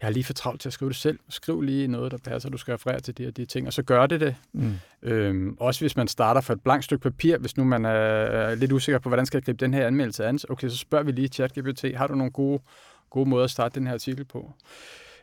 jeg 0.00 0.06
har 0.06 0.12
lige 0.12 0.24
for 0.24 0.32
travlt 0.32 0.60
til 0.60 0.68
at 0.68 0.72
skrive 0.72 0.88
det 0.88 0.96
selv. 0.96 1.18
Skriv 1.28 1.60
lige 1.60 1.88
noget, 1.88 2.12
der 2.12 2.18
passer, 2.18 2.50
du 2.50 2.58
skal 2.58 2.72
referere 2.72 3.00
til 3.00 3.18
de 3.18 3.26
og 3.26 3.36
de 3.36 3.44
ting, 3.44 3.66
og 3.66 3.72
så 3.72 3.82
gør 3.82 4.06
det 4.06 4.20
det. 4.20 4.36
Mm. 4.52 4.74
Øhm, 5.02 5.56
også 5.60 5.80
hvis 5.80 5.96
man 5.96 6.08
starter 6.08 6.40
for 6.40 6.52
et 6.52 6.62
blankt 6.62 6.84
stykke 6.84 7.02
papir, 7.02 7.38
hvis 7.38 7.56
nu 7.56 7.64
man 7.64 7.84
er 7.84 8.54
lidt 8.54 8.72
usikker 8.72 8.98
på, 8.98 9.08
hvordan 9.08 9.26
skal 9.26 9.38
jeg 9.38 9.44
gribe 9.44 9.64
den 9.64 9.74
her 9.74 9.86
anmeldelse 9.86 10.26
an, 10.26 10.38
okay, 10.48 10.68
så 10.68 10.76
spørger 10.76 11.04
vi 11.04 11.12
lige 11.12 11.28
ChatGPT, 11.28 11.84
har 11.96 12.06
du 12.06 12.14
nogle 12.14 12.32
gode, 12.32 12.62
gode 13.10 13.28
måder 13.28 13.44
at 13.44 13.50
starte 13.50 13.74
den 13.78 13.86
her 13.86 13.94
artikel 13.94 14.24
på? 14.24 14.52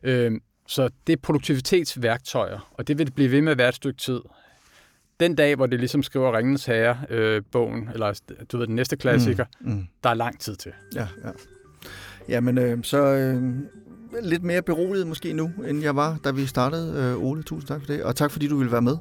Øhm, 0.03 0.41
så 0.67 0.89
det 1.07 1.13
er 1.13 1.17
produktivitetsværktøjer, 1.17 2.71
og 2.73 2.87
det 2.87 2.97
vil 2.97 3.11
blive 3.11 3.31
ved 3.31 3.41
med 3.41 3.51
at 3.51 3.57
være 3.57 3.69
et 3.69 3.75
stykke 3.75 3.99
tid. 3.99 4.19
Den 5.19 5.35
dag, 5.35 5.55
hvor 5.55 5.65
det 5.65 5.79
ligesom 5.79 6.03
skriver 6.03 6.37
Ringens 6.37 6.65
Herre-bogen, 6.65 7.83
øh, 7.87 7.93
eller 7.93 8.21
du 8.51 8.57
ved, 8.57 8.67
den 8.67 8.75
næste 8.75 8.97
klassiker, 8.97 9.45
mm, 9.59 9.71
mm. 9.71 9.87
der 10.03 10.09
er 10.09 10.13
lang 10.13 10.39
tid 10.39 10.55
til. 10.55 10.71
Ja, 10.95 11.07
ja. 11.23 11.31
Jamen, 12.29 12.57
øh, 12.57 12.83
så 12.83 12.97
øh, 12.97 13.43
lidt 14.21 14.43
mere 14.43 14.61
beroliget 14.61 15.07
måske 15.07 15.33
nu, 15.33 15.51
end 15.67 15.81
jeg 15.81 15.95
var, 15.95 16.17
da 16.23 16.31
vi 16.31 16.45
startede. 16.45 17.13
Øh, 17.17 17.23
Ole, 17.23 17.43
tusind 17.43 17.67
tak 17.67 17.79
for 17.79 17.87
det, 17.87 18.03
og 18.03 18.15
tak 18.15 18.31
fordi 18.31 18.47
du 18.47 18.57
ville 18.57 18.71
være 18.71 18.81
med. 18.81 18.97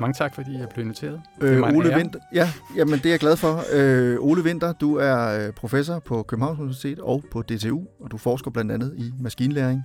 Mange 0.00 0.14
tak, 0.14 0.34
fordi 0.34 0.58
jeg 0.58 0.68
blev 0.74 0.84
inviteret. 0.84 1.20
Øh, 1.40 1.62
Ole 1.62 1.94
Vinter, 1.94 2.18
ja, 2.34 2.50
jamen 2.76 2.94
det 2.98 3.06
er 3.06 3.10
jeg 3.10 3.18
glad 3.18 3.36
for. 3.36 3.62
Øh, 3.72 4.16
Ole 4.20 4.44
Vinter, 4.44 4.72
du 4.72 4.94
er 4.96 5.46
øh, 5.46 5.52
professor 5.52 5.98
på 5.98 6.22
Københavns 6.22 6.58
Universitet 6.58 6.98
og 6.98 7.24
på 7.30 7.42
DTU, 7.42 7.80
og 8.00 8.10
du 8.10 8.18
forsker 8.18 8.50
blandt 8.50 8.72
andet 8.72 8.94
i 8.96 9.12
maskinlæring. 9.20 9.82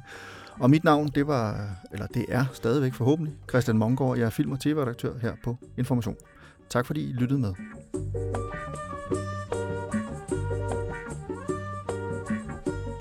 Og 0.59 0.69
mit 0.69 0.83
navn, 0.83 1.07
det 1.15 1.27
var, 1.27 1.69
eller 1.91 2.07
det 2.07 2.25
er 2.29 2.45
stadigvæk 2.53 2.93
forhåbentlig, 2.93 3.33
Christian 3.49 3.77
Mongård. 3.77 4.17
Jeg 4.17 4.25
er 4.25 4.29
film- 4.29 4.51
og 4.51 4.59
tv-redaktør 4.59 5.13
her 5.21 5.33
på 5.43 5.57
Information. 5.77 6.15
Tak 6.69 6.85
fordi 6.85 7.09
I 7.09 7.13
lyttede 7.13 7.39
med. 7.39 7.53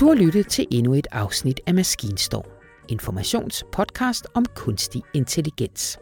Du 0.01 0.07
har 0.07 0.15
lyttet 0.15 0.47
til 0.47 0.67
endnu 0.71 0.95
et 0.95 1.07
afsnit 1.13 1.61
af 1.67 1.75
Maskinstorm, 1.75 2.51
informationspodcast 2.89 4.27
om 4.35 4.45
kunstig 4.55 5.03
intelligens. 5.15 5.99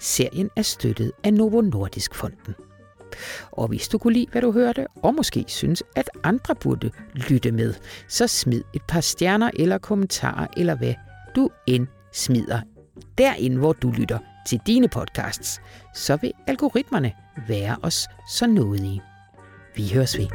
Serien 0.00 0.50
er 0.56 0.62
støttet 0.62 1.12
af 1.24 1.34
Novo 1.34 1.60
Nordisk 1.60 2.14
Fonden. 2.14 2.54
Og 3.52 3.68
hvis 3.68 3.88
du 3.88 3.98
kunne 3.98 4.12
lide, 4.12 4.26
hvad 4.32 4.42
du 4.42 4.52
hørte, 4.52 4.86
og 5.02 5.14
måske 5.14 5.44
synes, 5.48 5.82
at 5.96 6.10
andre 6.22 6.54
burde 6.54 6.90
lytte 7.14 7.52
med, 7.52 7.74
så 8.08 8.26
smid 8.26 8.62
et 8.74 8.82
par 8.88 9.00
stjerner 9.00 9.50
eller 9.56 9.78
kommentarer, 9.78 10.46
eller 10.56 10.76
hvad 10.76 10.94
du 11.36 11.50
end 11.66 11.86
smider 12.12 12.60
derinde, 13.18 13.58
hvor 13.58 13.72
du 13.72 13.90
lytter 13.90 14.18
til 14.46 14.60
dine 14.66 14.88
podcasts, 14.88 15.60
så 15.94 16.16
vil 16.16 16.32
algoritmerne 16.46 17.12
være 17.48 17.76
os 17.82 18.08
så 18.30 18.46
nådige. 18.46 19.02
Vi 19.76 19.90
høres 19.94 20.18
ved. 20.18 20.26